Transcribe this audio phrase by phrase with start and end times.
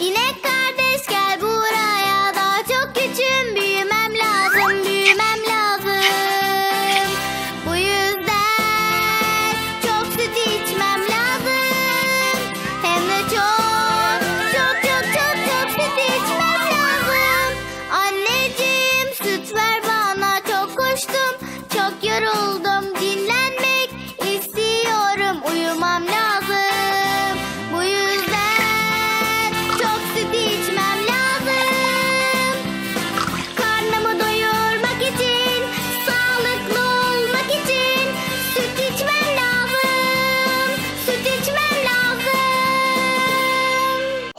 [0.00, 0.12] 稲
[0.42, 0.53] 川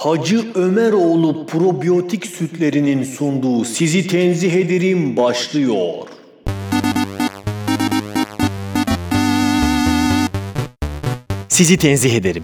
[0.06, 5.94] Hacı Ömeroğlu probiyotik sütlerinin sunduğu Sizi Tenzih Ederim başlıyor.
[11.50, 12.44] Sizi tenzih ederim.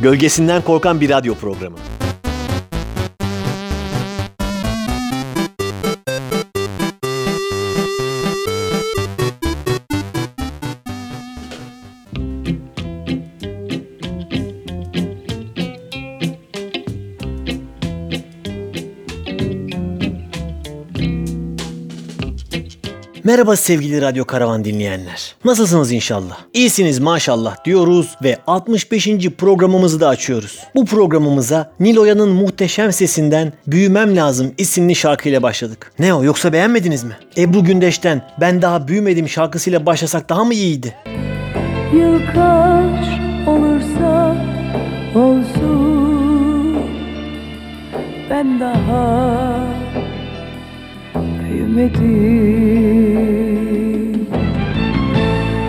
[0.00, 1.76] Gölgesinden korkan bir radyo programı.
[23.30, 25.34] Merhaba sevgili Radyo Karavan dinleyenler.
[25.44, 26.38] Nasılsınız inşallah?
[26.54, 29.08] İyisiniz maşallah diyoruz ve 65.
[29.38, 30.58] programımızı da açıyoruz.
[30.74, 35.92] Bu programımıza Niloya'nın muhteşem sesinden Büyümem Lazım isimli şarkıyla başladık.
[35.98, 37.16] Ne o yoksa beğenmediniz mi?
[37.36, 40.94] Ebru Gündeş'ten Ben Daha Büyümedim şarkısıyla başlasak daha mı iyiydi?
[41.94, 43.06] Yıl kaç
[43.48, 44.36] olursa
[45.14, 46.78] olsun
[48.30, 49.79] Ben daha
[51.76, 52.30] büyümedim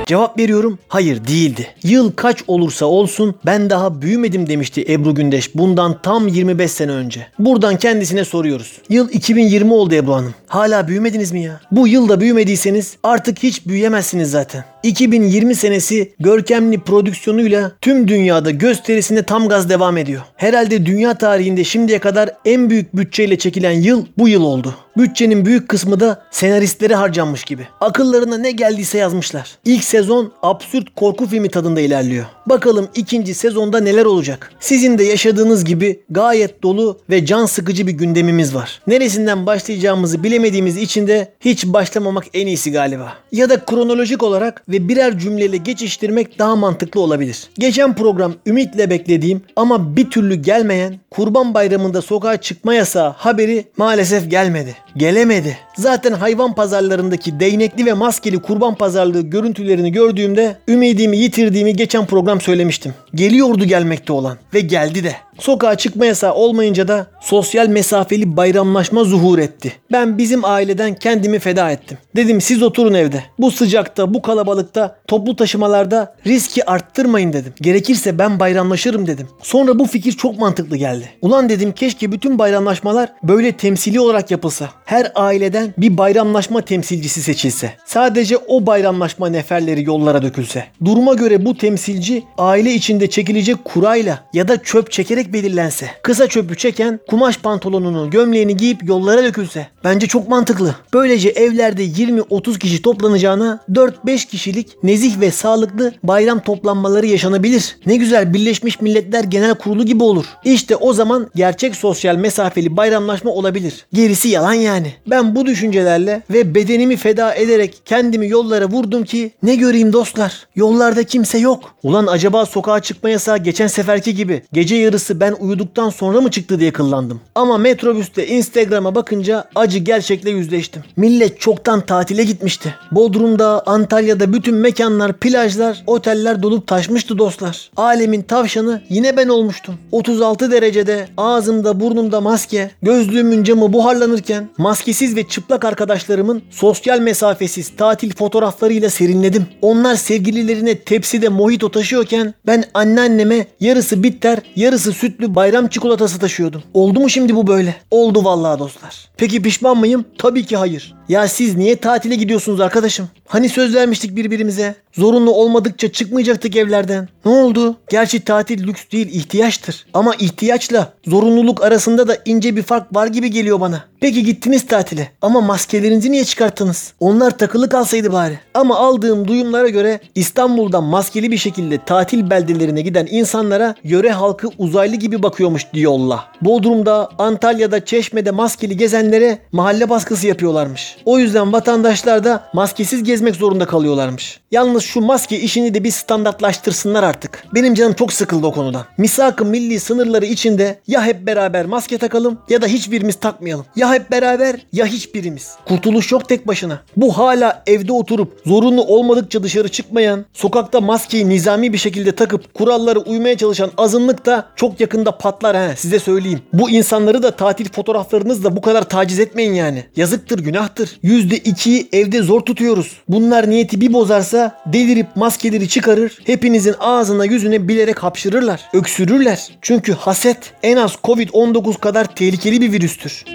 [0.05, 1.67] Cevap veriyorum hayır değildi.
[1.83, 7.27] Yıl kaç olursa olsun ben daha büyümedim demişti Ebru Gündeş bundan tam 25 sene önce.
[7.39, 8.81] Buradan kendisine soruyoruz.
[8.89, 10.33] Yıl 2020 oldu Ebru Hanım.
[10.47, 11.61] Hala büyümediniz mi ya?
[11.71, 14.63] Bu yılda büyümediyseniz artık hiç büyüyemezsiniz zaten.
[14.83, 20.21] 2020 senesi görkemli prodüksiyonuyla tüm dünyada gösterisinde tam gaz devam ediyor.
[20.35, 24.75] Herhalde dünya tarihinde şimdiye kadar en büyük bütçeyle çekilen yıl bu yıl oldu.
[24.97, 27.67] Bütçenin büyük kısmı da senaristlere harcanmış gibi.
[27.81, 29.57] Akıllarına ne geldiyse yazmışlar.
[29.65, 32.25] İlk sezon absürt korku filmi tadında ilerliyor.
[32.45, 34.51] Bakalım ikinci sezonda neler olacak?
[34.59, 38.81] Sizin de yaşadığınız gibi gayet dolu ve can sıkıcı bir gündemimiz var.
[38.87, 43.13] Neresinden başlayacağımızı bilemediğimiz için de hiç başlamamak en iyisi galiba.
[43.31, 47.49] Ya da kronolojik olarak ve birer cümleyle geçiştirmek daha mantıklı olabilir.
[47.59, 54.31] Geçen program ümitle beklediğim ama bir türlü gelmeyen Kurban Bayramı'nda sokağa çıkma yasağı haberi maalesef
[54.31, 54.75] gelmedi.
[54.97, 55.57] Gelemedi.
[55.77, 62.93] Zaten hayvan pazarlarındaki değnekli ve maskeli kurban pazarlığı görüntülerini gördüğümde ümidimi yitirdiğimi geçen program söylemiştim.
[63.15, 65.15] Geliyordu gelmekte olan ve geldi de.
[65.41, 69.73] Sokağa çıkma yasağı olmayınca da sosyal mesafeli bayramlaşma zuhur etti.
[69.91, 71.97] Ben bizim aileden kendimi feda ettim.
[72.15, 73.23] Dedim siz oturun evde.
[73.39, 77.53] Bu sıcakta, bu kalabalıkta, toplu taşımalarda riski arttırmayın dedim.
[77.61, 79.27] Gerekirse ben bayramlaşırım dedim.
[79.41, 81.09] Sonra bu fikir çok mantıklı geldi.
[81.21, 84.69] Ulan dedim keşke bütün bayramlaşmalar böyle temsili olarak yapılsa.
[84.85, 87.73] Her aileden bir bayramlaşma temsilcisi seçilse.
[87.85, 90.65] Sadece o bayramlaşma neferleri yollara dökülse.
[90.85, 95.89] Duruma göre bu temsilci aile içinde çekilecek kurayla ya da çöp çekerek belirlense.
[96.03, 99.67] Kısa çöpü çeken kumaş pantolonunu, gömleğini giyip yollara dökülse.
[99.83, 100.75] Bence çok mantıklı.
[100.93, 107.77] Böylece evlerde 20-30 kişi toplanacağına 4-5 kişilik nezih ve sağlıklı bayram toplanmaları yaşanabilir.
[107.85, 110.25] Ne güzel Birleşmiş Milletler Genel Kurulu gibi olur.
[110.43, 113.85] İşte o zaman gerçek sosyal mesafeli bayramlaşma olabilir.
[113.93, 114.93] Gerisi yalan yani.
[115.07, 120.47] Ben bu düşüncelerle ve bedenimi feda ederek kendimi yollara vurdum ki ne göreyim dostlar.
[120.55, 121.75] Yollarda kimse yok.
[121.83, 126.59] Ulan acaba sokağa çıkma yasağı geçen seferki gibi gece yarısı ben uyuduktan sonra mı çıktı
[126.59, 127.21] diye kıllandım.
[127.35, 130.83] Ama metrobüste Instagram'a bakınca acı gerçekle yüzleştim.
[130.95, 132.75] Millet çoktan tatile gitmişti.
[132.91, 137.71] Bodrum'da, Antalya'da bütün mekanlar, plajlar, oteller dolup taşmıştı dostlar.
[137.77, 139.75] Alemin tavşanı yine ben olmuştum.
[139.91, 148.15] 36 derecede ağzımda burnumda maske, gözlüğümün camı buharlanırken maskesiz ve çıplak arkadaşlarımın sosyal mesafesiz tatil
[148.15, 149.45] fotoğraflarıyla serinledim.
[149.61, 156.63] Onlar sevgililerine tepside mojito taşıyorken ben anneanneme yarısı bitter, yarısı sütlü bayram çikolatası taşıyordum.
[156.73, 157.75] Oldu mu şimdi bu böyle?
[157.91, 159.09] Oldu vallahi dostlar.
[159.17, 160.05] Peki pişman mıyım?
[160.17, 160.93] Tabii ki hayır.
[161.09, 163.09] Ya siz niye tatile gidiyorsunuz arkadaşım?
[163.27, 164.75] Hani söz vermiştik birbirimize?
[164.93, 167.09] Zorunlu olmadıkça çıkmayacaktık evlerden.
[167.25, 167.75] Ne oldu?
[167.89, 169.85] Gerçi tatil lüks değil ihtiyaçtır.
[169.93, 173.83] Ama ihtiyaçla zorunluluk arasında da ince bir fark var gibi geliyor bana.
[174.01, 176.93] Peki gittiniz tatile ama maskelerinizi niye çıkarttınız?
[176.99, 178.39] Onlar takılı kalsaydı bari.
[178.53, 184.95] Ama aldığım duyumlara göre İstanbul'dan maskeli bir şekilde tatil beldelerine giden insanlara yöre halkı uzaylı
[184.95, 186.19] gibi bakıyormuş diyorlar.
[186.41, 190.97] Bodrum'da, Antalya'da, Çeşme'de maskeli gezenlere mahalle baskısı yapıyorlarmış.
[191.05, 194.39] O yüzden vatandaşlar da maskesiz gezmek zorunda kalıyorlarmış.
[194.51, 197.43] Yalnız şu maske işini de bir standartlaştırsınlar artık.
[197.55, 198.85] Benim canım çok sıkıldı o konudan.
[198.97, 203.65] Misak-ı milli sınırları içinde ya hep beraber maske takalım ya da hiçbirimiz takmayalım.
[203.75, 205.51] Ya hep beraber ya hiçbirimiz.
[205.67, 206.81] Kurtuluş yok tek başına.
[206.97, 212.99] Bu hala evde oturup zorunlu olmadıkça dışarı çıkmayan, sokakta maskeyi nizami bir şekilde takıp kurallara
[212.99, 216.41] uymaya çalışan azınlık da çok yakında patlar he size söyleyeyim.
[216.53, 219.83] Bu insanları da tatil fotoğraflarınızla bu kadar taciz etmeyin yani.
[219.95, 220.99] Yazıktır günahtır.
[221.03, 222.97] %2'yi evde zor tutuyoruz.
[223.09, 226.19] Bunlar niyeti bir bozarsa delirip maskeleri çıkarır.
[226.25, 228.61] Hepinizin ağzına yüzüne bilerek hapşırırlar.
[228.73, 229.49] Öksürürler.
[229.61, 233.25] Çünkü haset en az Covid-19 kadar tehlikeli bir virüstür.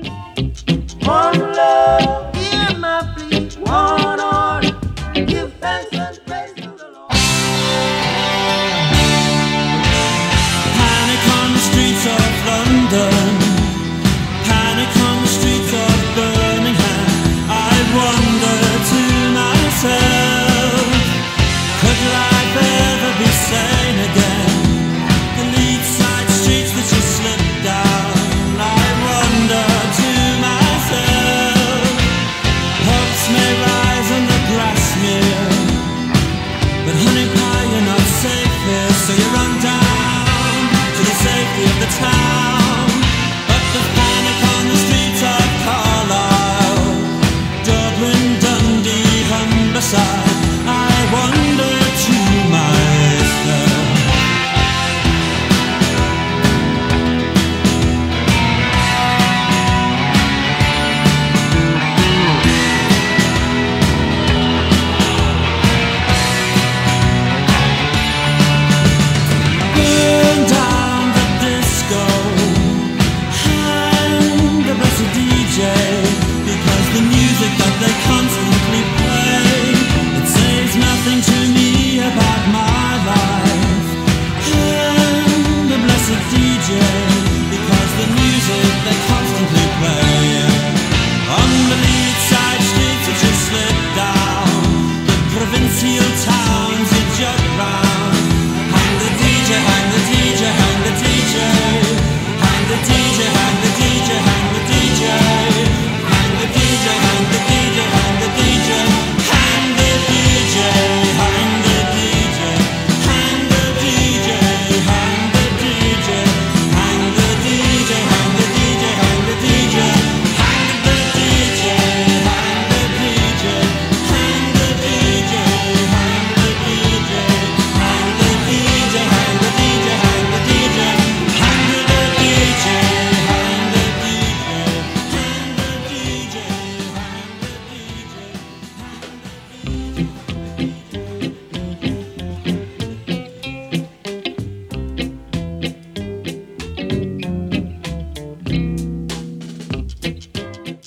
[0.54, 0.85] Thank you.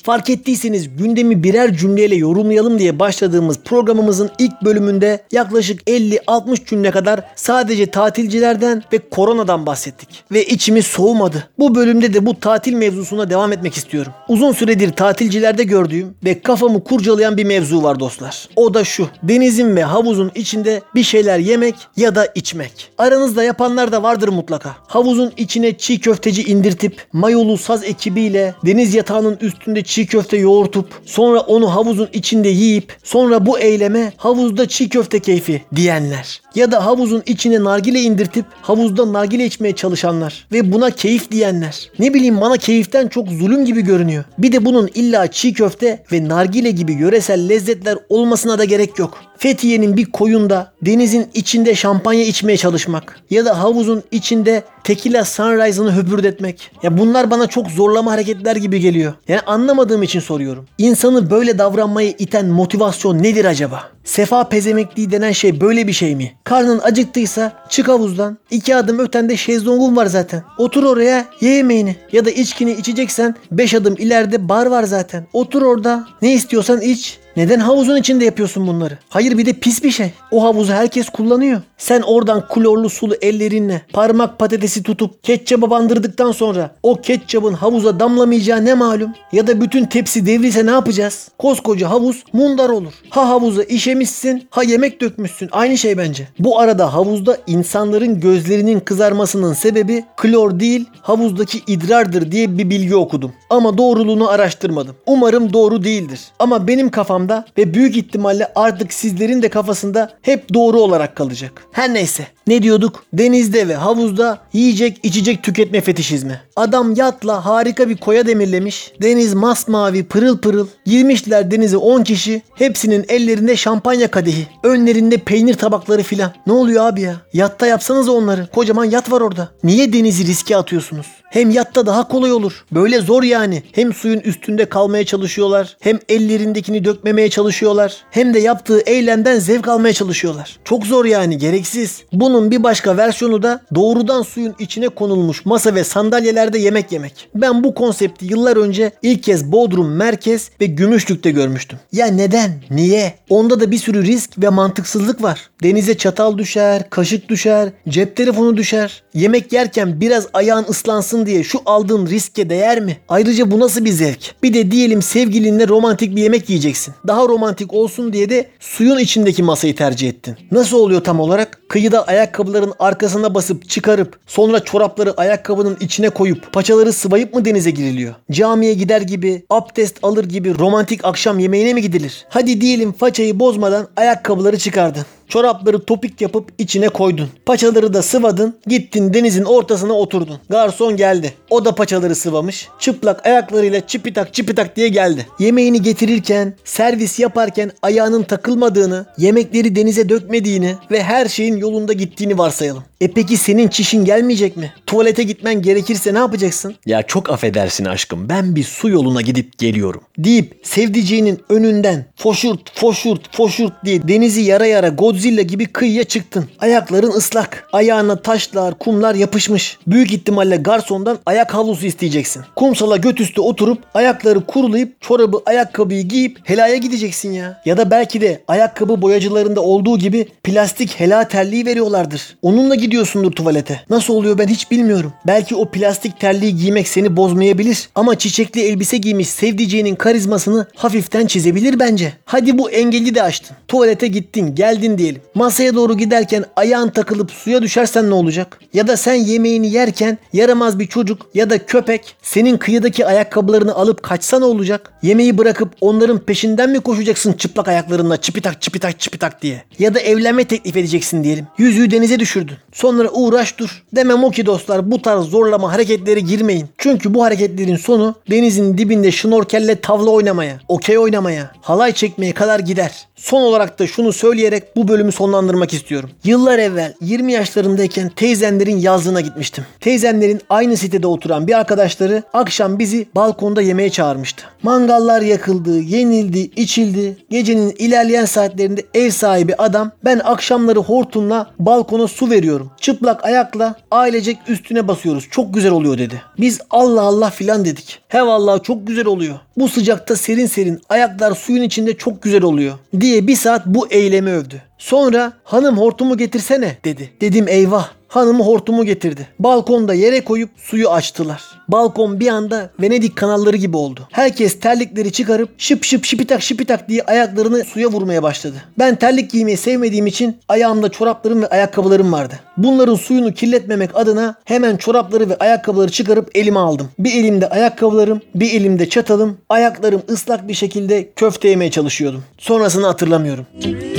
[0.10, 7.22] Fark ettiyseniz gündemi birer cümleyle yorumlayalım diye başladığımız programımızın ilk bölümünde yaklaşık 50-60 cümle kadar
[7.36, 10.24] sadece tatilcilerden ve koronadan bahsettik.
[10.32, 11.50] Ve içimiz soğumadı.
[11.60, 14.14] Bu bölümde de bu tatil mevzusuna devam etmek istiyorum.
[14.28, 18.50] Uzun süredir tatilcilerde gördüğüm ve kafamı kurcalayan bir mevzu var dostlar.
[18.56, 19.08] O da şu.
[19.24, 22.92] Denizin ve havuzun içinde bir şeyler yemek ya da içmek.
[22.98, 24.76] Aranızda yapanlar da vardır mutlaka.
[24.88, 31.40] Havuzun içine çiğ köfteci indirtip mayolu saz ekibiyle deniz yatağının üstünde çiğ köfte yoğurtup sonra
[31.40, 36.42] onu havuzun içinde yiyip sonra bu eyleme havuzda çiğ köfte keyfi diyenler.
[36.56, 41.90] Ya da havuzun içine nargile indirtip havuzda nargile içmeye çalışanlar ve buna keyif diyenler.
[42.00, 44.24] Ne bileyim bana keyiften çok zulüm gibi görünüyor.
[44.38, 49.30] Bir de bunun illa çiğ köfte ve nargile gibi yöresel lezzetler olmasına da gerek yok.
[49.38, 56.72] Fethiye'nin bir koyunda denizin içinde şampanya içmeye çalışmak ya da havuzun içinde Tequila Sunrise'ını höpürdetmek.
[56.84, 59.14] Ya bunlar bana çok zorlama hareketler gibi geliyor.
[59.28, 59.42] Yani
[59.90, 60.66] anlamadığım için soruyorum.
[60.78, 63.90] İnsanı böyle davranmaya iten motivasyon nedir acaba?
[64.04, 66.32] Sefa pezemekliği denen şey böyle bir şey mi?
[66.44, 68.38] Karnın acıktıysa çık havuzdan.
[68.52, 70.44] iki adım ötende şezlongun var zaten.
[70.58, 71.96] Otur oraya ye yemeğini.
[72.12, 75.28] Ya da içkini içeceksen 5 adım ileride bar var zaten.
[75.34, 76.06] Otur orada.
[76.22, 77.20] Ne istiyorsan iç.
[77.40, 78.98] Neden havuzun içinde yapıyorsun bunları?
[79.10, 80.12] Hayır bir de pis bir şey.
[80.32, 81.62] O havuzu herkes kullanıyor.
[81.78, 88.66] Sen oradan klorlu sulu ellerinle parmak patatesi tutup ketçaba bandırdıktan sonra o ketçabın havuza damlamayacağı
[88.66, 89.14] ne malum?
[89.32, 91.30] Ya da bütün tepsi devrilse ne yapacağız?
[91.38, 92.94] Koskoca havuz mundar olur.
[93.10, 95.50] Ha havuza işemişsin ha yemek dökmüşsün.
[95.52, 96.28] Aynı şey bence.
[96.40, 103.32] Bu arada havuzda insanların gözlerinin kızarmasının sebebi klor değil havuzdaki idrardır diye bir bilgi okudum.
[103.50, 104.96] Ama doğruluğunu araştırmadım.
[105.06, 106.20] Umarım doğru değildir.
[106.40, 111.64] Ama benim kafamda ve büyük ihtimalle artık sizlerin de kafasında hep doğru olarak kalacak.
[111.72, 112.28] Her neyse.
[112.48, 113.04] Ne diyorduk?
[113.14, 116.42] Denizde ve havuzda yiyecek içecek tüketme fetişizmi.
[116.56, 118.92] Adam yatla harika bir koya demirlemiş.
[119.02, 120.68] Deniz masmavi pırıl pırıl.
[120.86, 122.42] Girmişler denize 10 kişi.
[122.56, 124.48] Hepsinin ellerinde şampanya kadehi.
[124.64, 126.32] Önlerinde peynir tabakları filan.
[126.48, 127.16] Ne oluyor abi ya?
[127.34, 128.48] Yatta yapsanız onları.
[128.54, 129.50] Kocaman yat var orada.
[129.64, 131.08] Niye denizi riske atıyorsunuz?
[131.30, 132.66] Hem yatta daha kolay olur.
[132.72, 133.64] Böyle zor yani.
[133.72, 135.78] Hem suyun üstünde kalmaya çalışıyorlar.
[135.80, 137.98] Hem ellerindekini dökmemeye çalışıyorlar.
[138.12, 140.60] Hem de yaptığı eylemden zevk almaya çalışıyorlar.
[140.64, 142.04] Çok zor yani gereksiz.
[142.14, 147.30] Bunun bir başka versiyonu da doğrudan suyun içine konulmuş masa ve sandalyelerde yemek yemek.
[147.36, 151.80] Ben bu konsepti yıllar önce ilk kez Bodrum Merkez ve Gümüşlük'te görmüştüm.
[151.92, 152.52] Ya neden?
[152.70, 153.14] Niye?
[153.30, 155.50] Onda da bir sürü risk ve mantıksızlık var.
[155.64, 159.04] Denize çatal düşer, kaşık düşer, cep telefonu düşer.
[159.14, 162.98] Yemek yerken biraz ayağın ıslansın diye şu aldığın riske değer mi?
[163.10, 164.36] Ayrıca bu nasıl bir zevk?
[164.44, 166.94] Bir de diyelim sevgilinle romantik bir yemek yiyeceksin.
[167.08, 170.38] Daha romantik olsun diye de suyun içindeki masayı tercih ettin.
[170.52, 171.60] Nasıl oluyor tam olarak?
[171.68, 178.16] Kıyıda ayakkabıların arkasına basıp çıkarıp sonra çorapları ayakkabının içine koyup paçaları sıvayıp mı denize giriliyor?
[178.32, 182.26] Camiye gider gibi, abdest alır gibi romantik akşam yemeğine mi gidilir?
[182.30, 185.06] Hadi diyelim façayı bozmadan ayakkabıları çıkardın.
[185.30, 187.30] Çorapları topik yapıp içine koydun.
[187.46, 188.56] Paçaları da sıvadın.
[188.68, 190.38] Gittin denizin ortasına oturdun.
[190.50, 191.34] Garson geldi.
[191.50, 192.70] O da paçaları sıvamış.
[192.80, 195.28] Çıplak ayaklarıyla çipitak çipitak diye geldi.
[195.40, 202.84] Yemeğini getirirken, servis yaparken ayağının takılmadığını, yemekleri denize dökmediğini ve her şeyin yolunda gittiğini varsayalım.
[203.02, 204.74] E peki senin çişin gelmeyecek mi?
[204.86, 206.76] Tuvalete gitmen gerekirse ne yapacaksın?
[206.86, 210.02] Ya çok affedersin aşkım ben bir su yoluna gidip geliyorum.
[210.18, 216.46] Deyip sevdiceğinin önünden foşurt foşurt foşurt diye denizi yara yara Godzilla gibi kıyıya çıktın.
[216.60, 217.68] Ayakların ıslak.
[217.74, 219.78] Ayağına taşlar, kumlar yapışmış.
[219.88, 222.44] Büyük ihtimalle garsondan ayak havlusu isteyeceksin.
[222.56, 227.62] Kumsala göt üstü oturup ayakları kurulayıp çorabı ayakkabıyı giyip helaya gideceksin ya.
[227.66, 232.38] Ya da belki de ayakkabı boyacılarında olduğu gibi plastik hela terliği veriyorlardır.
[232.42, 233.82] Onunla gidiyorsundur tuvalete.
[233.90, 235.14] Nasıl oluyor ben hiç bilmiyorum.
[235.28, 237.90] Belki o plastik terliği giymek seni bozmayabilir.
[237.96, 242.09] Ama çiçekli elbise giymiş sevdiceğinin karizmasını hafiften çizebilir bence.
[242.26, 243.58] Hadi bu engeli de aştın.
[243.68, 245.22] Tuvalete gittin geldin diyelim.
[245.36, 248.60] Masaya doğru giderken ayağın takılıp suya düşersen ne olacak?
[248.74, 254.04] Ya da sen yemeğini yerken yaramaz bir çocuk ya da köpek senin kıyıdaki ayakkabılarını alıp
[254.04, 254.94] kaçsa ne olacak?
[255.02, 259.64] Yemeği bırakıp onların peşinden mi koşacaksın çıplak ayaklarınla çipitak çipitak çipitak diye?
[259.80, 261.48] Ya da evlenme teklif edeceksin diyelim.
[261.58, 262.56] Yüzüğü denize düşürdün.
[262.74, 263.84] Sonra uğraş dur.
[263.96, 266.68] Demem o ki dostlar bu tarz zorlama hareketleri girmeyin.
[266.78, 273.08] Çünkü bu hareketlerin sonu denizin dibinde şnorkelle tavla oynamaya, okey oynamaya, halay çekmeye kadar gider.
[273.20, 276.10] Son olarak da şunu söyleyerek bu bölümü sonlandırmak istiyorum.
[276.24, 279.66] Yıllar evvel 20 yaşlarındayken teyzenlerin yazlığına gitmiştim.
[279.80, 284.44] Teyzenlerin aynı sitede oturan bir arkadaşları akşam bizi balkonda yemeğe çağırmıştı.
[284.64, 287.18] Mangallar yakıldı, yenildi, içildi.
[287.30, 292.72] Gecenin ilerleyen saatlerinde ev sahibi adam ben akşamları hortumla balkona su veriyorum.
[292.82, 295.28] Çıplak ayakla ailecek üstüne basıyoruz.
[295.32, 296.22] Çok güzel oluyor dedi.
[296.40, 298.00] Biz Allah Allah filan dedik.
[298.08, 299.40] He vallahi çok güzel oluyor.
[299.58, 304.32] Bu sıcakta serin serin ayaklar suyun içinde çok güzel oluyor diye bir saat bu eylemi
[304.32, 304.62] övdü.
[304.78, 307.14] Sonra hanım hortumu getirsene dedi.
[307.22, 307.99] Dedim eyvah.
[308.10, 309.28] Hanımı hortumu getirdi.
[309.40, 311.44] Balkonda yere koyup suyu açtılar.
[311.68, 314.08] Balkon bir anda Venedik kanalları gibi oldu.
[314.12, 318.56] Herkes terlikleri çıkarıp şıp şıp şipitak şipitak diye ayaklarını suya vurmaya başladı.
[318.80, 322.40] Ben terlik giymeyi sevmediğim için ayağımda çoraplarım ve ayakkabılarım vardı.
[322.58, 326.90] Bunların suyunu kirletmemek adına hemen çorapları ve ayakkabıları çıkarıp elime aldım.
[327.00, 329.38] Bir elimde ayakkabılarım, bir elimde çatalım.
[329.50, 332.24] Ayaklarım ıslak bir şekilde köfte yemeye çalışıyordum.
[332.38, 333.46] Sonrasını hatırlamıyorum.
[333.64, 333.99] I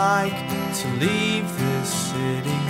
[0.00, 0.40] like
[0.80, 2.60] to leave this city.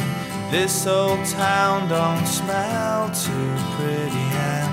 [0.50, 4.70] This old town don't smell too pretty, and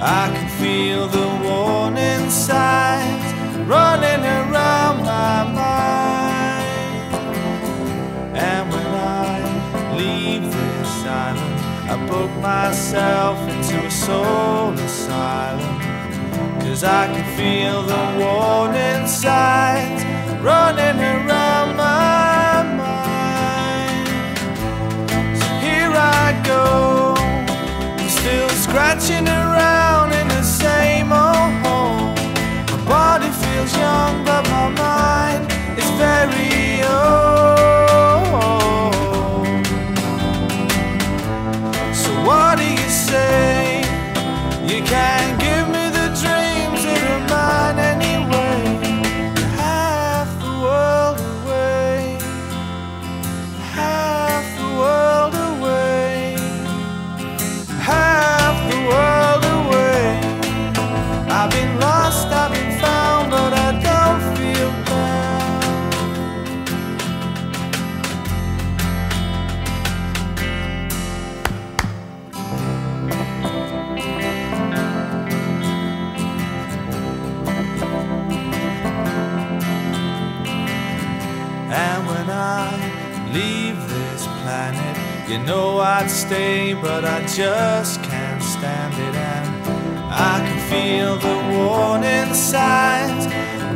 [0.00, 3.26] I can feel the warning signs
[3.76, 7.10] running around my mind.
[8.48, 8.90] And when
[9.26, 9.34] I
[10.00, 10.92] leave this
[11.24, 11.58] island,
[11.92, 15.76] I book myself into a soul asylum.
[16.62, 20.00] Cause I can feel the warning signs
[20.48, 21.39] running around
[28.70, 32.14] Scratching around in the same old hole.
[32.70, 35.42] My body feels young, but my mind
[35.76, 37.16] is very old.
[41.92, 43.82] So, what do you say?
[44.68, 45.19] You can
[85.30, 89.14] You know I'd stay, but I just can't stand it.
[89.14, 93.26] And I can feel the warning signs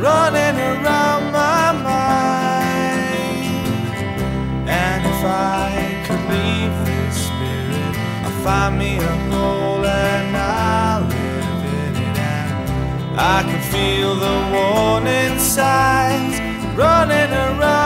[0.03, 3.07] running around my mind.
[4.67, 7.95] And if I could leave this spirit,
[8.25, 12.17] I'll find me a hole and I'll live in it.
[12.19, 16.35] And I can feel the warning signs
[16.75, 17.84] running around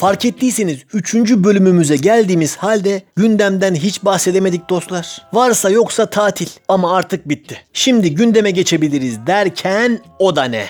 [0.00, 1.14] Fark ettiyseniz 3.
[1.14, 5.26] bölümümüze geldiğimiz halde gündemden hiç bahsedemedik dostlar.
[5.32, 7.60] Varsa yoksa tatil ama artık bitti.
[7.72, 10.66] Şimdi gündeme geçebiliriz derken o da ne?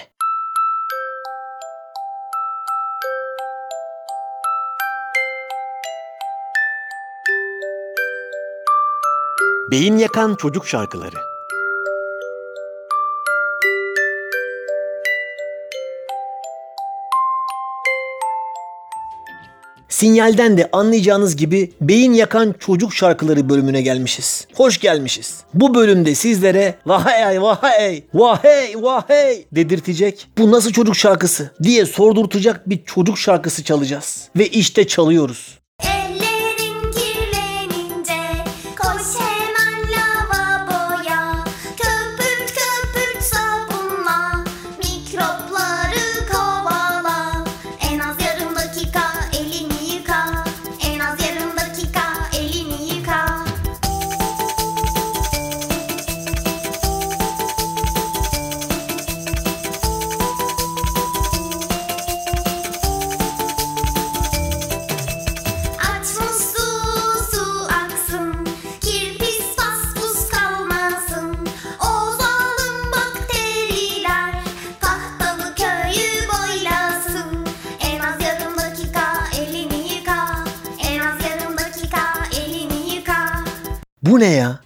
[9.70, 11.29] Beyin yakan çocuk şarkıları.
[20.00, 24.46] Sinyalden de anlayacağınız gibi beyin yakan çocuk şarkıları bölümüne gelmişiz.
[24.54, 25.40] Hoş gelmişiz.
[25.54, 32.84] Bu bölümde sizlere vahey vahey vahey vahey dedirtecek bu nasıl çocuk şarkısı diye sordurtacak bir
[32.84, 34.28] çocuk şarkısı çalacağız.
[34.36, 35.59] Ve işte çalıyoruz.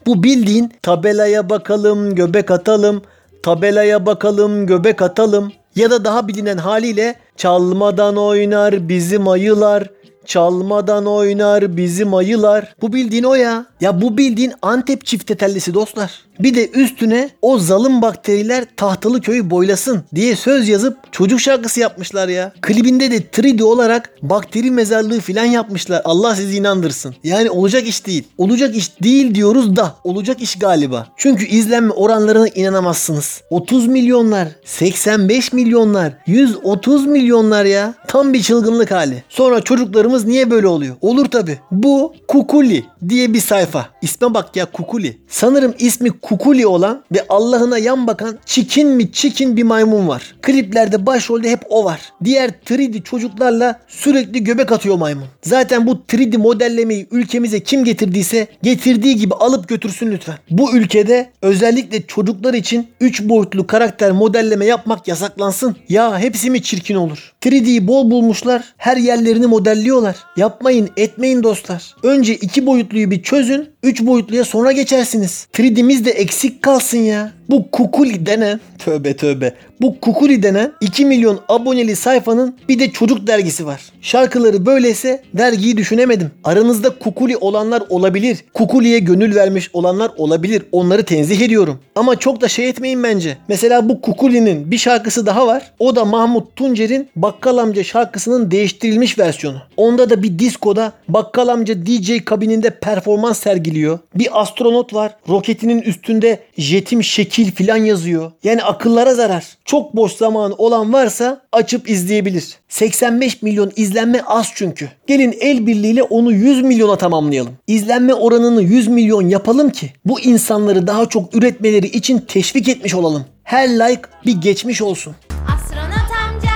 [0.07, 3.03] Bu bildiğin tabelaya bakalım göbek atalım,
[3.43, 9.91] tabelaya bakalım göbek atalım ya da daha bilinen haliyle çalmadan oynar bizim ayılar,
[10.27, 12.75] çalmadan oynar bizim ayılar.
[12.83, 13.67] Bu bildiğin o ya.
[13.81, 16.25] Ya bu bildiğin Antep çiftetellisi dostlar.
[16.41, 22.29] Bir de üstüne o zalim bakteriler tahtalı köyü boylasın diye söz yazıp çocuk şarkısı yapmışlar
[22.29, 22.53] ya.
[22.61, 26.03] Klibinde de 3D olarak bakteri mezarlığı filan yapmışlar.
[26.05, 27.15] Allah sizi inandırsın.
[27.25, 28.25] Yani olacak iş değil.
[28.39, 31.07] Olacak iş değil diyoruz da olacak iş galiba.
[31.17, 33.43] Çünkü izlenme oranlarına inanamazsınız.
[33.51, 37.95] 30 milyonlar, 85 milyonlar, 130 milyonlar ya.
[38.09, 39.25] Tam bir çılgınlık hali.
[39.29, 40.97] Sonra çocuklarımız Hayatımız niye böyle oluyor?
[41.01, 41.59] Olur tabi.
[41.71, 43.89] Bu Kukuli diye bir sayfa.
[44.03, 45.19] İsme bak ya Kukuli.
[45.29, 50.35] Sanırım ismi Kukuli olan ve Allah'ına yan bakan çikin mi çikin bir maymun var.
[50.43, 52.01] Kliplerde başrolde hep o var.
[52.25, 55.27] Diğer 3D çocuklarla sürekli göbek atıyor maymun.
[55.43, 60.37] Zaten bu 3D modellemeyi ülkemize kim getirdiyse getirdiği gibi alıp götürsün lütfen.
[60.51, 65.77] Bu ülkede özellikle çocuklar için 3 boyutlu karakter modelleme yapmak yasaklansın.
[65.89, 67.35] Ya hepsi mi çirkin olur?
[67.43, 68.75] 3D'yi bol bulmuşlar.
[68.77, 70.04] Her yerlerini modelliyorlar.
[70.37, 71.97] Yapmayın etmeyin dostlar.
[72.03, 73.69] Önce 2 boyutluyu bir çözün.
[73.83, 75.49] 3 boyutluya sonra geçersiniz.
[75.55, 77.33] 3D'miz de eksik kalsın ya.
[77.51, 79.55] Bu Kukuli denen tövbe tövbe.
[79.81, 83.81] Bu Kukuli denen 2 milyon aboneli sayfanın bir de çocuk dergisi var.
[84.01, 86.31] Şarkıları böyleyse dergiyi düşünemedim.
[86.45, 88.39] Aranızda Kukuli olanlar olabilir.
[88.55, 90.63] Kukuli'ye gönül vermiş olanlar olabilir.
[90.73, 91.79] Onları tenzih ediyorum.
[91.95, 93.37] Ama çok da şey etmeyin bence.
[93.49, 95.73] Mesela bu Kukuli'nin bir şarkısı daha var.
[95.79, 99.63] O da Mahmut Tuncer'in Bakkal Amca şarkısının değiştirilmiş versiyonu.
[99.77, 103.99] Onda da bir diskoda Bakkal Amca DJ kabininde performans sergiliyor.
[104.15, 105.17] Bir astronot var.
[105.29, 108.33] Roketinin üstünde jetim şekil filan yazıyor.
[108.45, 109.45] Yani akıllara zarar.
[109.65, 112.59] Çok boş zamanı olan varsa açıp izleyebilir.
[112.69, 114.89] 85 milyon izlenme az çünkü.
[115.07, 117.53] Gelin el birliğiyle onu 100 milyona tamamlayalım.
[117.67, 123.25] İzlenme oranını 100 milyon yapalım ki bu insanları daha çok üretmeleri için teşvik etmiş olalım.
[123.43, 125.15] Her like bir geçmiş olsun.
[125.31, 126.51] Astronot amca,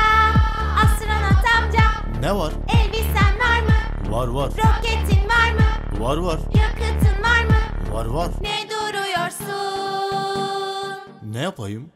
[0.84, 1.84] astronot amca
[2.20, 2.52] Ne var?
[2.84, 4.12] Elbisen var mı?
[4.16, 4.50] Var var.
[4.50, 6.04] Roketin var mı?
[6.04, 6.38] Var var.
[6.54, 7.94] Yakıtın var mı?
[7.94, 8.28] Var var.
[8.40, 8.77] Ne?
[11.38, 11.92] Ne yapayım?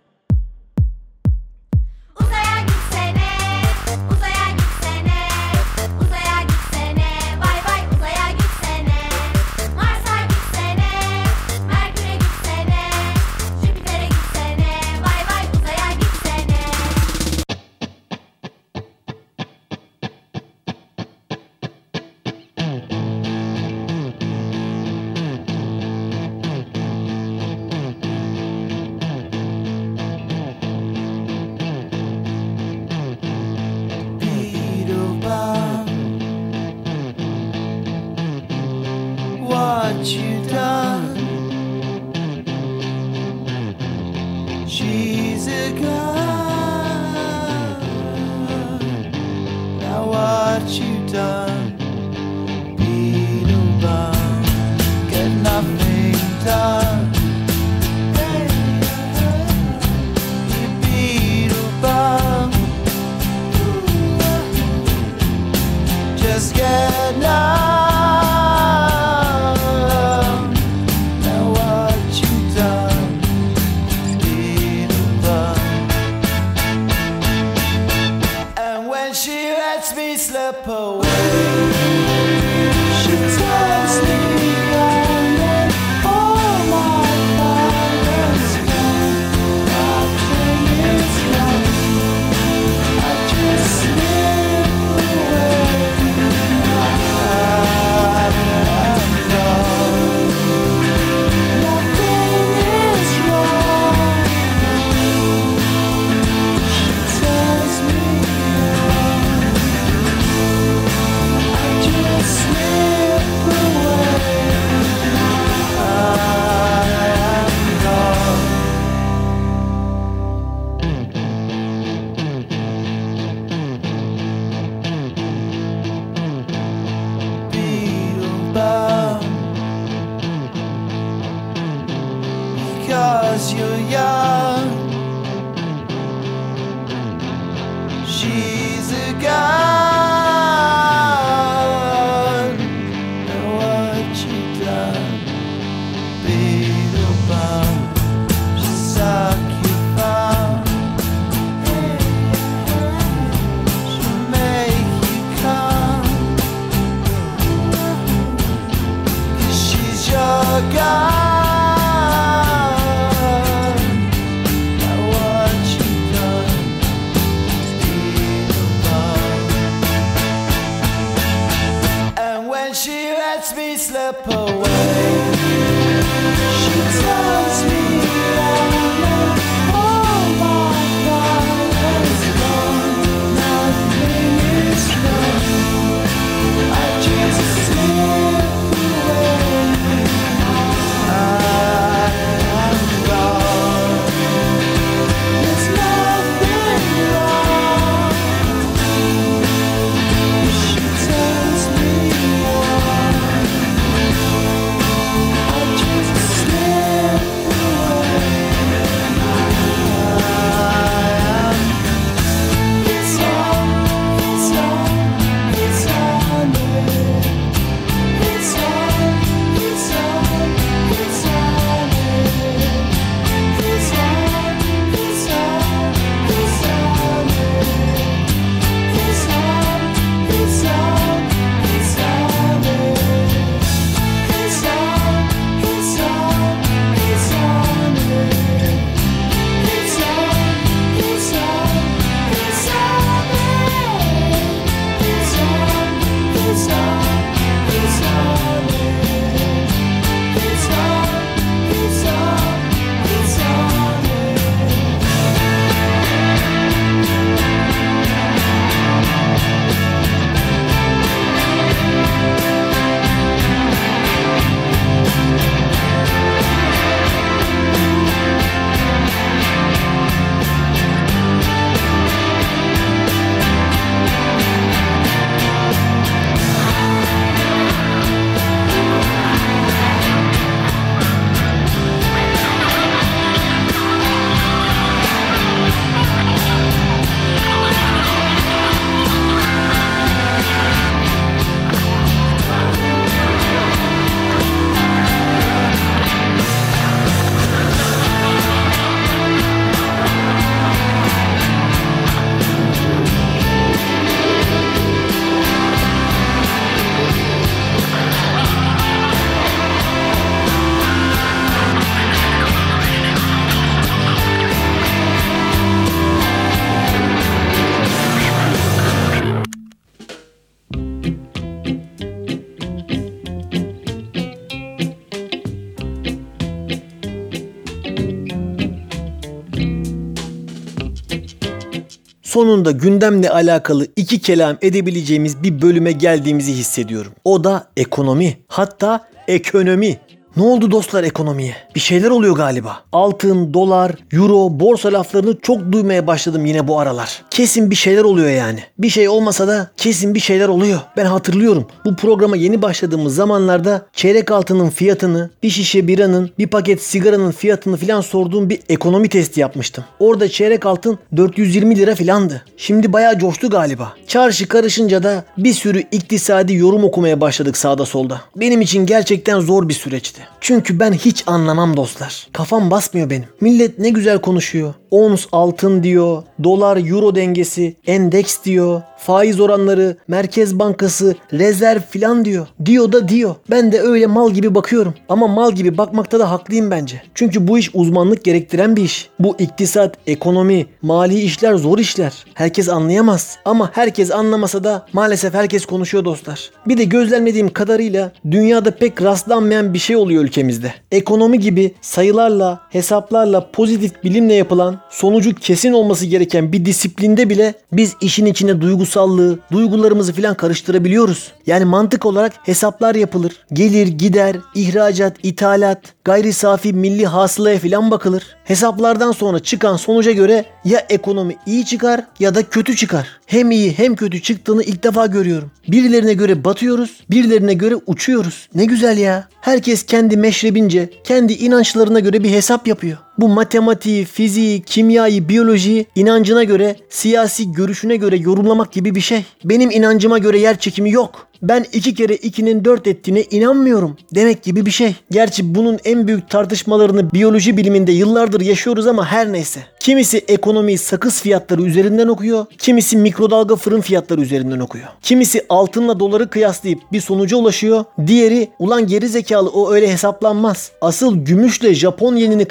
[332.33, 337.13] Sonunda gündemle alakalı iki kelam edebileceğimiz bir bölüme geldiğimizi hissediyorum.
[337.25, 338.39] O da ekonomi.
[338.49, 339.99] Hatta ekonomi.
[340.37, 341.55] Ne oldu dostlar ekonomiye?
[341.75, 342.81] Bir şeyler oluyor galiba.
[342.93, 347.23] Altın, dolar, euro, borsa laflarını çok duymaya başladım yine bu aralar.
[347.31, 348.61] Kesin bir şeyler oluyor yani.
[348.79, 350.81] Bir şey olmasa da kesin bir şeyler oluyor.
[350.97, 351.67] Ben hatırlıyorum.
[351.85, 357.77] Bu programa yeni başladığımız zamanlarda çeyrek altının fiyatını, bir şişe biranın, bir paket sigaranın fiyatını
[357.77, 359.85] filan sorduğum bir ekonomi testi yapmıştım.
[359.99, 362.45] Orada çeyrek altın 420 lira filandı.
[362.57, 363.93] Şimdi bayağı coştu galiba.
[364.07, 368.21] Çarşı karışınca da bir sürü iktisadi yorum okumaya başladık sağda solda.
[368.37, 370.22] Benim için gerçekten zor bir süreçti.
[370.41, 372.27] Çünkü ben hiç anlamam dostlar.
[372.33, 373.25] Kafam basmıyor benim.
[373.41, 374.75] Millet ne güzel konuşuyor.
[374.91, 382.47] Ons altın diyor, dolar euro dengesi, endeks diyor, faiz oranları, Merkez Bankası, rezerv filan diyor.
[382.65, 383.35] Diyor da diyor.
[383.51, 384.95] Ben de öyle mal gibi bakıyorum.
[385.09, 387.03] Ama mal gibi bakmakta da haklıyım bence.
[387.15, 389.09] Çünkü bu iş uzmanlık gerektiren bir iş.
[389.19, 392.25] Bu iktisat, ekonomi, mali işler zor işler.
[392.35, 393.39] Herkes anlayamaz.
[393.45, 396.51] Ama herkes anlamasa da maalesef herkes konuşuyor dostlar.
[396.67, 400.75] Bir de gözlemlediğim kadarıyla dünyada pek rastlanmayan bir şey oluyor ülkemizde.
[400.93, 407.97] Ekonomi gibi sayılarla, hesaplarla, pozitif bilimle yapılan, sonucu kesin olması gereken bir disiplinde bile biz
[408.01, 411.33] işin içine duygusallığı, duygularımızı filan karıştırabiliyoruz.
[411.47, 413.33] Yani mantık olarak hesaplar yapılır.
[413.53, 418.37] Gelir, gider, ihracat, ithalat, gayri safi milli hasılaya filan bakılır.
[418.45, 423.09] Hesaplardan sonra çıkan sonuca göre ya ekonomi iyi çıkar ya da kötü çıkar.
[423.33, 425.51] Hem iyi hem kötü çıktığını ilk defa görüyorum.
[425.69, 428.49] Birilerine göre batıyoruz, birilerine göre uçuyoruz.
[428.55, 429.29] Ne güzel ya.
[429.41, 432.99] Herkes kendi meşrebince, kendi inançlarına göre bir hesap yapıyor.
[433.19, 439.25] Bu matematiği, fiziği, kimyayı, biyolojiyi inancına göre, siyasi görüşüne göre yorumlamak gibi bir şey.
[439.45, 441.29] Benim inancıma göre yer çekimi yok.
[441.43, 444.95] Ben iki kere ikinin dört ettiğine inanmıyorum demek gibi bir şey.
[445.11, 449.61] Gerçi bunun en büyük tartışmalarını biyoloji biliminde yıllardır yaşıyoruz ama her neyse.
[449.81, 454.89] Kimisi ekonomiyi sakız fiyatları üzerinden okuyor, kimisi mikrodalga fırın fiyatları üzerinden okuyor.
[455.03, 460.73] Kimisi altınla doları kıyaslayıp bir sonuca ulaşıyor, diğeri ulan geri zekalı o öyle hesaplanmaz.
[460.81, 462.45] Asıl gümüşle Japon yenini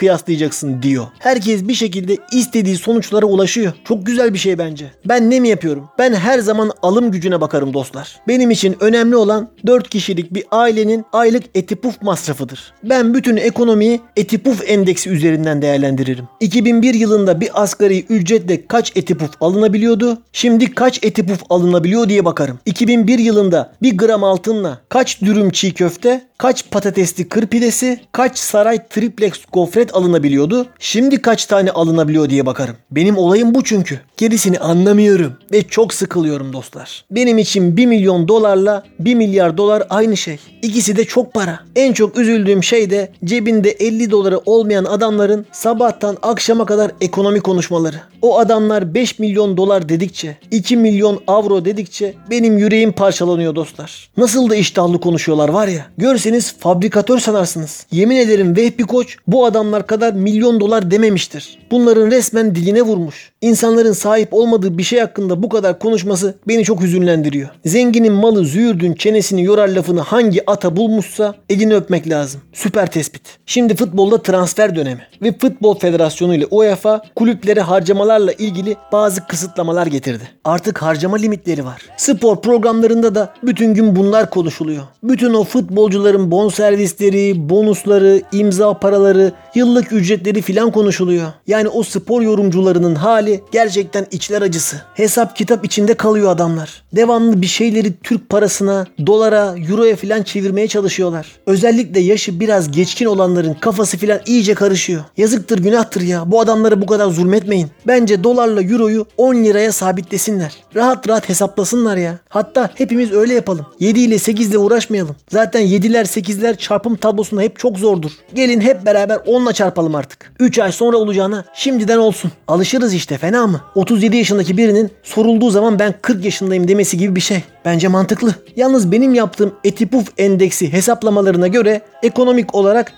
[0.52, 1.08] kıyaslayacaksın diyor.
[1.20, 3.74] Herkes bir şekilde istediği sonuçlara ulaşıyor.
[3.84, 4.92] Çok güzel bir şey bence.
[5.06, 5.90] Ben ne mi yapıyorum?
[6.00, 8.20] Ben her zaman alım gücüne bakarım dostlar.
[8.28, 12.74] Benim için önemli olan 4 kişilik bir ailenin aylık etipuf masrafıdır.
[12.84, 16.26] Ben bütün ekonomiyi etipuf endeksi üzerinden değerlendiririm.
[16.40, 20.18] 2001 yılında bir asgari ücretle kaç etipuf alınabiliyordu?
[20.34, 22.60] Şimdi kaç etipuf alınabiliyor diye bakarım.
[22.66, 28.88] 2001 yılında bir gram altınla kaç dürüm çiğ köfte, kaç patatesli kır pidesi, kaç saray
[28.88, 29.96] triplex gofret
[30.42, 30.70] alınabiliyordu?
[30.80, 32.76] Şimdi kaç tane alınabiliyor diye bakarım.
[32.92, 34.00] Benim olayım bu çünkü.
[34.18, 37.06] Gerisini anlamıyorum ve çok sıkılıyorum dostlar.
[37.12, 40.40] Benim için 1 milyon dolarla 1 milyar dolar aynı şey.
[40.62, 41.60] İkisi de çok para.
[41.76, 47.98] En çok üzüldüğüm şey de cebinde 50 doları olmayan adamların sabahtan akşama kadar ekonomi konuşmaları.
[48.22, 54.10] O adamlar 5 milyon dolar dedikçe, 2 milyon avro dedikçe benim yüreğim parçalanıyor dostlar.
[54.18, 55.86] Nasıl da iştahlı konuşuyorlar var ya.
[55.98, 57.86] Görseniz fabrikatör sanarsınız.
[57.92, 61.60] Yemin ederim Vehbi Koç bu adamlar kadar milyon dolar dememiştir.
[61.72, 63.32] Bunların resmen diline vurmuş.
[63.42, 67.50] İnsanların sahip olmadığı bir şey hakkında bu kadar konuşması beni çok hüzünlendiriyor.
[67.66, 72.42] Zenginin malı züğürdün çenesini yorar lafını hangi ata bulmuşsa elini öpmek lazım.
[72.54, 73.22] Süper tespit.
[73.46, 80.24] Şimdi futbolda transfer dönemi ve Futbol Federasyonu ile UEFA kulüplere harcamalarla ilgili bazı kısıtlamalar getirdi.
[80.44, 81.82] Artık harcama limitleri var.
[81.98, 84.84] Spor programlarında da bütün gün bunlar konuşuluyor.
[85.04, 89.92] Bütün o futbolcuların bonservisleri, bonusları, imza paraları, yıllık
[90.22, 91.32] ücretleri filan konuşuluyor.
[91.48, 94.82] Yani o spor yorumcularının hali gerçekten içler acısı.
[94.94, 96.84] Hesap kitap içinde kalıyor adamlar.
[96.94, 101.28] Devamlı bir şeyleri Türk parasına, dolara, euroya filan çevirmeye çalışıyorlar.
[101.46, 105.04] Özellikle yaşı biraz geçkin olanların kafası filan iyice karışıyor.
[105.18, 106.32] Yazıktır günahtır ya.
[106.32, 107.68] Bu adamlara bu kadar zulmetmeyin.
[107.88, 110.54] Bence dolarla euroyu 10 liraya sabitlesinler.
[110.76, 112.20] Rahat rahat hesaplasınlar ya.
[112.30, 113.66] Hatta hepimiz öyle yapalım.
[113.80, 115.16] 7 ile 8 ile uğraşmayalım.
[115.30, 118.12] Zaten 7'ler 8'ler çarpım tablosunda hep çok zordur.
[118.34, 120.11] Gelin hep beraber 10 ile çarpalım artık.
[120.40, 122.32] 3 ay sonra olacağına şimdiden olsun.
[122.48, 123.62] Alışırız işte fena mı?
[123.76, 127.44] 37 yaşındaki birinin sorulduğu zaman ben 40 yaşındayım demesi gibi bir şey.
[127.66, 128.36] Bence mantıklı.
[128.56, 132.94] Yalnız benim yaptığım Etipuf endeksi hesaplamalarına göre ekonomik olarak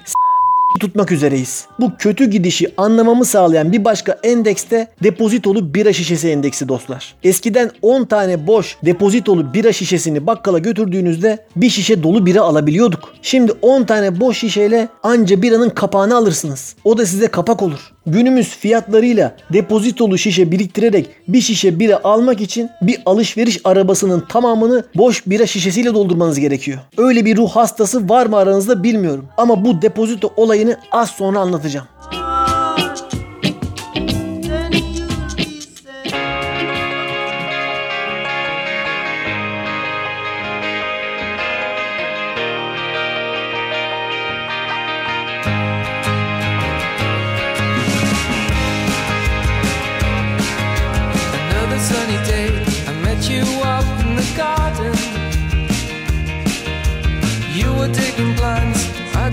[0.80, 1.66] tutmak üzereyiz.
[1.80, 7.16] Bu kötü gidişi anlamamı sağlayan bir başka endekste depozitolu bira şişesi endeksi dostlar.
[7.24, 13.14] Eskiden 10 tane boş depozitolu bira şişesini bakkala götürdüğünüzde bir şişe dolu bira alabiliyorduk.
[13.22, 16.76] Şimdi 10 tane boş şişeyle anca biranın kapağını alırsınız.
[16.84, 17.94] O da size kapak olur.
[18.08, 25.28] Günümüz fiyatlarıyla depozitolu şişe biriktirerek bir şişe bira almak için bir alışveriş arabasının tamamını boş
[25.28, 26.80] bira şişesiyle doldurmanız gerekiyor.
[26.98, 29.26] Öyle bir ruh hastası var mı aranızda bilmiyorum.
[29.38, 31.88] Ama bu depozito olayını az sonra anlatacağım.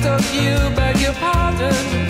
[0.02, 2.09] Do you beg your pardon.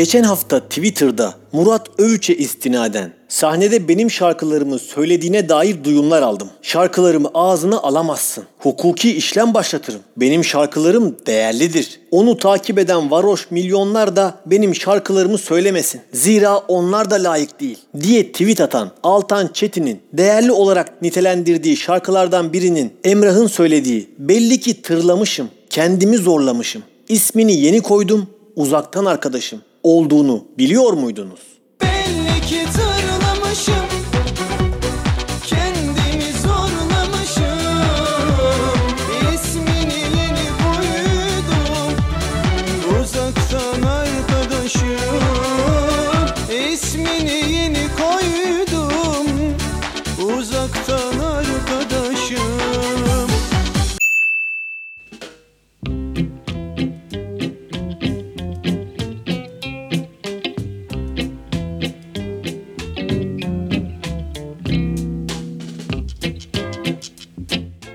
[0.00, 6.48] Geçen hafta Twitter'da Murat Övüç'e istinaden sahnede benim şarkılarımı söylediğine dair duyumlar aldım.
[6.62, 8.44] Şarkılarımı ağzına alamazsın.
[8.58, 10.00] Hukuki işlem başlatırım.
[10.16, 12.00] Benim şarkılarım değerlidir.
[12.10, 16.00] Onu takip eden varoş milyonlar da benim şarkılarımı söylemesin.
[16.12, 22.92] Zira onlar da layık değil diye tweet atan Altan Çetin'in değerli olarak nitelendirdiği şarkılardan birinin
[23.04, 26.82] Emrah'ın söylediği belli ki tırlamışım, kendimi zorlamışım.
[27.08, 28.26] İsmini yeni koydum,
[28.56, 31.59] uzaktan arkadaşım olduğunu biliyor muydunuz?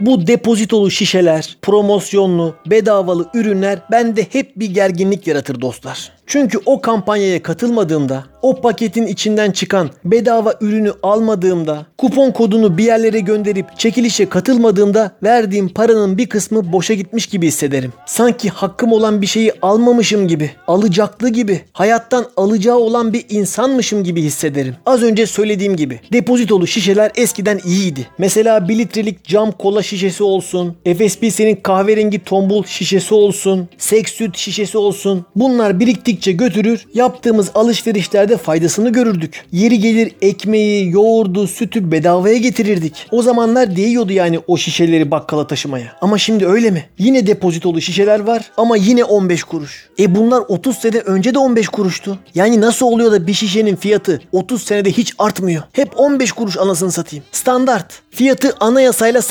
[0.06, 6.12] Bu depozitolu şişeler, promosyonlu, bedavalı ürünler bende hep bir gerginlik yaratır dostlar.
[6.28, 13.20] Çünkü o kampanyaya katılmadığımda, o paketin içinden çıkan bedava ürünü almadığımda, kupon kodunu bir yerlere
[13.20, 17.94] gönderip çekilişe katılmadığımda verdiğim paranın bir kısmı boşa gitmiş gibi hissederim.
[18.06, 24.22] Sanki hakkım olan bir şeyi almamışım gibi, alacaklı gibi, hayattan alacağı olan bir insanmışım gibi
[24.22, 24.76] hissederim.
[24.86, 28.08] Az önce söylediğim gibi depozitolu şişeler eskiden iyiydi.
[28.18, 34.78] Mesela 1 litrelik cam kola şişesi olsun, FSBC'nin kahverengi tombul şişesi olsun, seks süt şişesi
[34.78, 35.26] olsun.
[35.36, 39.46] Bunlar biriktikçe götürür, yaptığımız alışverişlerde faydasını görürdük.
[39.52, 43.08] Yeri gelir ekmeği, yoğurdu, sütü bedavaya getirirdik.
[43.12, 45.92] O zamanlar değiyordu yani o şişeleri bakkala taşımaya.
[46.02, 46.86] Ama şimdi öyle mi?
[46.98, 49.90] Yine depozitolu şişeler var ama yine 15 kuruş.
[50.00, 52.20] E bunlar 30 sene önce de 15 kuruştu.
[52.36, 55.64] Yani nasıl oluyor da bir şişenin fiyatı 30 senede hiç artmıyor?
[55.74, 57.26] Hep 15 kuruş anasını satayım.
[57.32, 58.02] Standart.
[58.12, 59.22] Fiyatı anayasayla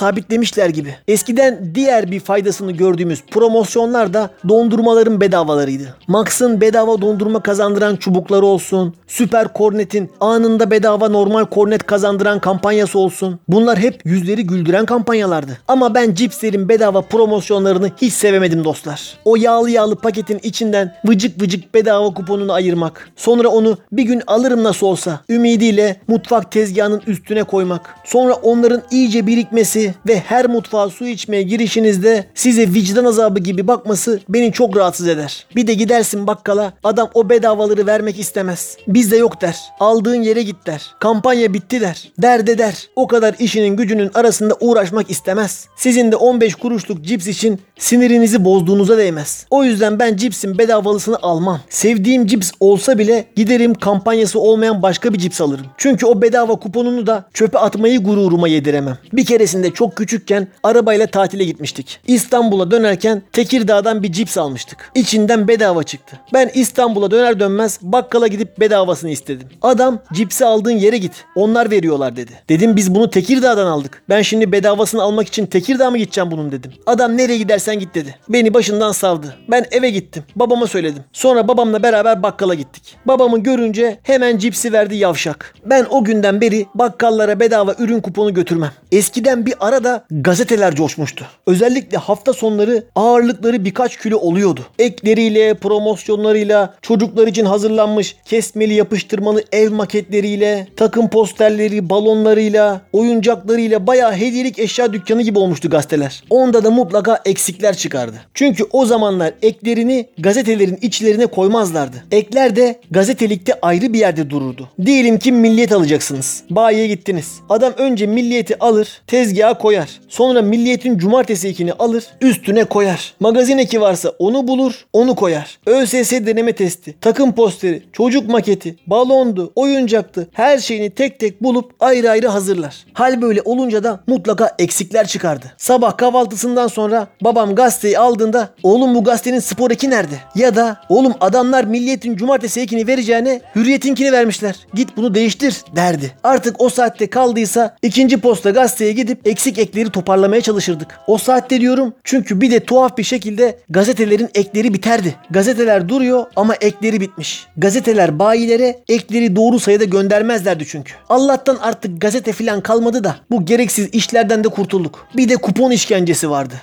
[0.55, 0.95] sabitlemişler gibi.
[1.09, 5.97] Eskiden diğer bir faydasını gördüğümüz promosyonlar da dondurmaların bedavalarıydı.
[6.09, 13.41] Max'ın bedava dondurma kazandıran çubukları olsun, Süper Kornet'in anında bedava normal kornet kazandıran kampanyası olsun.
[13.49, 15.59] Bunlar hep yüzleri güldüren kampanyalardı.
[15.69, 19.19] Ama ben cipslerin bedava promosyonlarını hiç sevemedim dostlar.
[19.25, 23.09] O yağlı yağlı paketin içinden vıcık vıcık bedava kuponunu ayırmak.
[23.17, 27.95] Sonra onu bir gün alırım nasıl olsa ümidiyle mutfak tezgahının üstüne koymak.
[28.05, 34.21] Sonra onların iyice birikmesi ve her mutfağa su içmeye girişinizde size vicdan azabı gibi bakması
[34.29, 35.47] beni çok rahatsız eder.
[35.57, 38.77] Bir de gidersin bakkala adam o bedavaları vermek istemez.
[38.89, 39.59] Bizde yok der.
[39.81, 40.95] Aldığın yere git der.
[41.01, 42.13] Kampanya bitti der.
[42.23, 42.89] Derde der.
[42.97, 45.69] O kadar işinin gücünün arasında uğraşmak istemez.
[45.77, 49.47] Sizin de 15 kuruşluk cips için sinirinizi bozduğunuza değmez.
[49.51, 51.61] O yüzden ben cipsin bedavalısını almam.
[51.69, 55.67] Sevdiğim cips olsa bile giderim kampanyası olmayan başka bir cips alırım.
[55.77, 58.99] Çünkü o bedava kuponunu da çöpe atmayı gururuma yediremem.
[59.13, 62.01] Bir keresinde çok küçükken arabayla tatile gitmiştik.
[62.07, 64.91] İstanbul'a dönerken Tekirdağ'dan bir cips almıştık.
[64.95, 66.21] İçinden bedava çıktı.
[66.33, 69.49] Ben İstanbul'a döner dönmez bakkala gidip bedavasını istedim.
[69.63, 71.13] Adam cipsi aldığın yere git.
[71.35, 72.33] Onlar veriyorlar dedi.
[72.49, 74.03] Dedim biz bunu Tekirdağ'dan aldık.
[74.09, 76.73] Ben şimdi bedavasını almak için Tekirdağ mı gideceğim bunun dedim.
[76.87, 78.15] Adam nereye gidersen git dedi.
[78.29, 79.37] Beni başından savdı.
[79.49, 80.23] Ben eve gittim.
[80.37, 81.03] Babama söyledim.
[81.13, 82.97] Sonra babamla beraber bakkala gittik.
[83.07, 85.55] Babamı görünce hemen cipsi verdi yavşak.
[85.65, 88.71] Ben o günden beri bakkallara bedava ürün kuponu götürmem.
[88.93, 91.25] Eskiden bir arada gazeteler coşmuştu.
[91.47, 94.61] Özellikle hafta sonları ağırlıkları birkaç kilo oluyordu.
[94.79, 104.59] Ekleriyle, promosyonlarıyla, çocuklar için hazırlanmış kesmeli yapıştırmalı ev maketleriyle, takım posterleri, balonlarıyla, oyuncaklarıyla bayağı hediyelik
[104.59, 106.23] eşya dükkanı gibi olmuştu gazeteler.
[106.31, 107.21] Onda da mutlaka
[107.55, 108.17] eksikler çıkardı.
[108.35, 111.97] Çünkü o zamanlar eklerini gazetelerin içlerine koymazlardı.
[112.11, 114.69] Ekler de gazetelikte ayrı bir yerde dururdu.
[114.87, 116.43] Diyelim ki milliyet alacaksınız.
[116.51, 117.41] Bayiye gittiniz.
[117.49, 120.01] Adam önce milliyeti alır, tezgaha koyar.
[120.09, 123.15] Sonra milliyetin cumartesi ekini alır, üstüne koyar.
[123.21, 125.59] Magazin eki varsa onu bulur, onu koyar.
[125.67, 130.29] ÖSS deneme testi, takım posteri, çocuk maketi, balondu, oyuncaktı.
[130.33, 132.77] Her şeyini tek tek bulup ayrı ayrı hazırlar.
[132.93, 135.53] Hal böyle olunca da mutlaka eksikler çıkardı.
[135.59, 140.15] Sabah kahvaltısından sonra babam gazeteyi aldığında oğlum bu gazetenin spor eki nerede?
[140.35, 144.57] Ya da oğlum adamlar milliyetin cumartesi ekini vereceğine hürriyetinkini vermişler.
[144.75, 146.13] Git bunu değiştir derdi.
[146.23, 150.99] Artık o saatte kaldıysa ikinci posta gazeteye gidip eksik ekleri toparlamaya çalışırdık.
[151.07, 155.15] O saatte diyorum çünkü bir de tuhaf bir şekilde gazetelerin ekleri biterdi.
[155.31, 157.47] Gazeteler duruyor ama ekleri bitmiş.
[157.57, 160.93] Gazeteler bayilere ekleri doğru sayıda göndermezlerdi çünkü.
[161.09, 165.07] Allah'tan artık gazete filan kalmadı da bu gereksiz işlerden de kurtulduk.
[165.17, 166.55] Bir de kupon işkencesi vardı.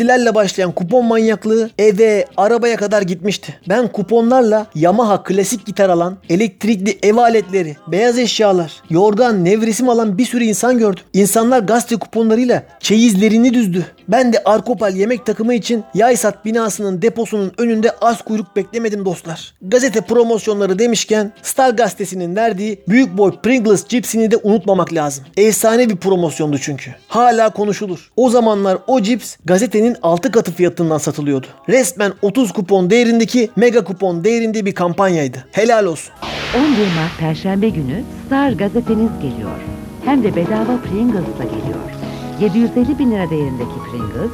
[0.00, 3.58] Ansiklopedilerle başlayan kupon manyaklığı eve, arabaya kadar gitmişti.
[3.68, 10.24] Ben kuponlarla Yamaha klasik gitar alan, elektrikli ev aletleri, beyaz eşyalar, yorgan, nevresim alan bir
[10.24, 11.02] sürü insan gördüm.
[11.12, 13.86] İnsanlar gazete kuponlarıyla çeyizlerini düzdü.
[14.10, 19.54] Ben de Arkopal yemek takımı için Yaysat binasının deposunun önünde az kuyruk beklemedim dostlar.
[19.62, 25.24] Gazete promosyonları demişken Star gazetesinin verdiği büyük boy Pringles cipsini de unutmamak lazım.
[25.36, 26.90] Efsane bir promosyondu çünkü.
[27.08, 28.10] Hala konuşulur.
[28.16, 31.46] O zamanlar o cips gazetenin 6 katı fiyatından satılıyordu.
[31.68, 35.46] Resmen 30 kupon değerindeki mega kupon değerinde bir kampanyaydı.
[35.52, 36.12] Helal olsun.
[36.56, 39.60] 11 Mart Perşembe günü Star gazeteniz geliyor.
[40.04, 41.99] Hem de bedava Pringles'la geliyor.
[42.40, 44.30] 750 bin lira değerindeki Pringles,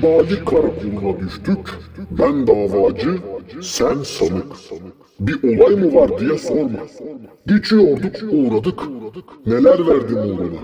[0.00, 1.58] Cibali karakoluna düştük.
[2.10, 3.18] Ben davacı,
[3.62, 4.46] sen sanık.
[5.20, 6.78] Bir olay mı var diye sorma.
[7.46, 8.80] Geçiyorduk, uğradık.
[9.46, 10.60] Neler verdim uğruna.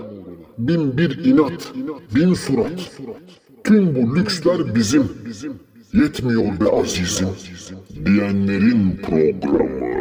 [0.57, 1.73] Bin bir inat,
[2.15, 2.91] bin surat.
[3.63, 5.11] Tüm bu lüksler bizim.
[5.93, 7.27] Yetmiyor be azizim.
[8.05, 9.96] Diyenlerin programı.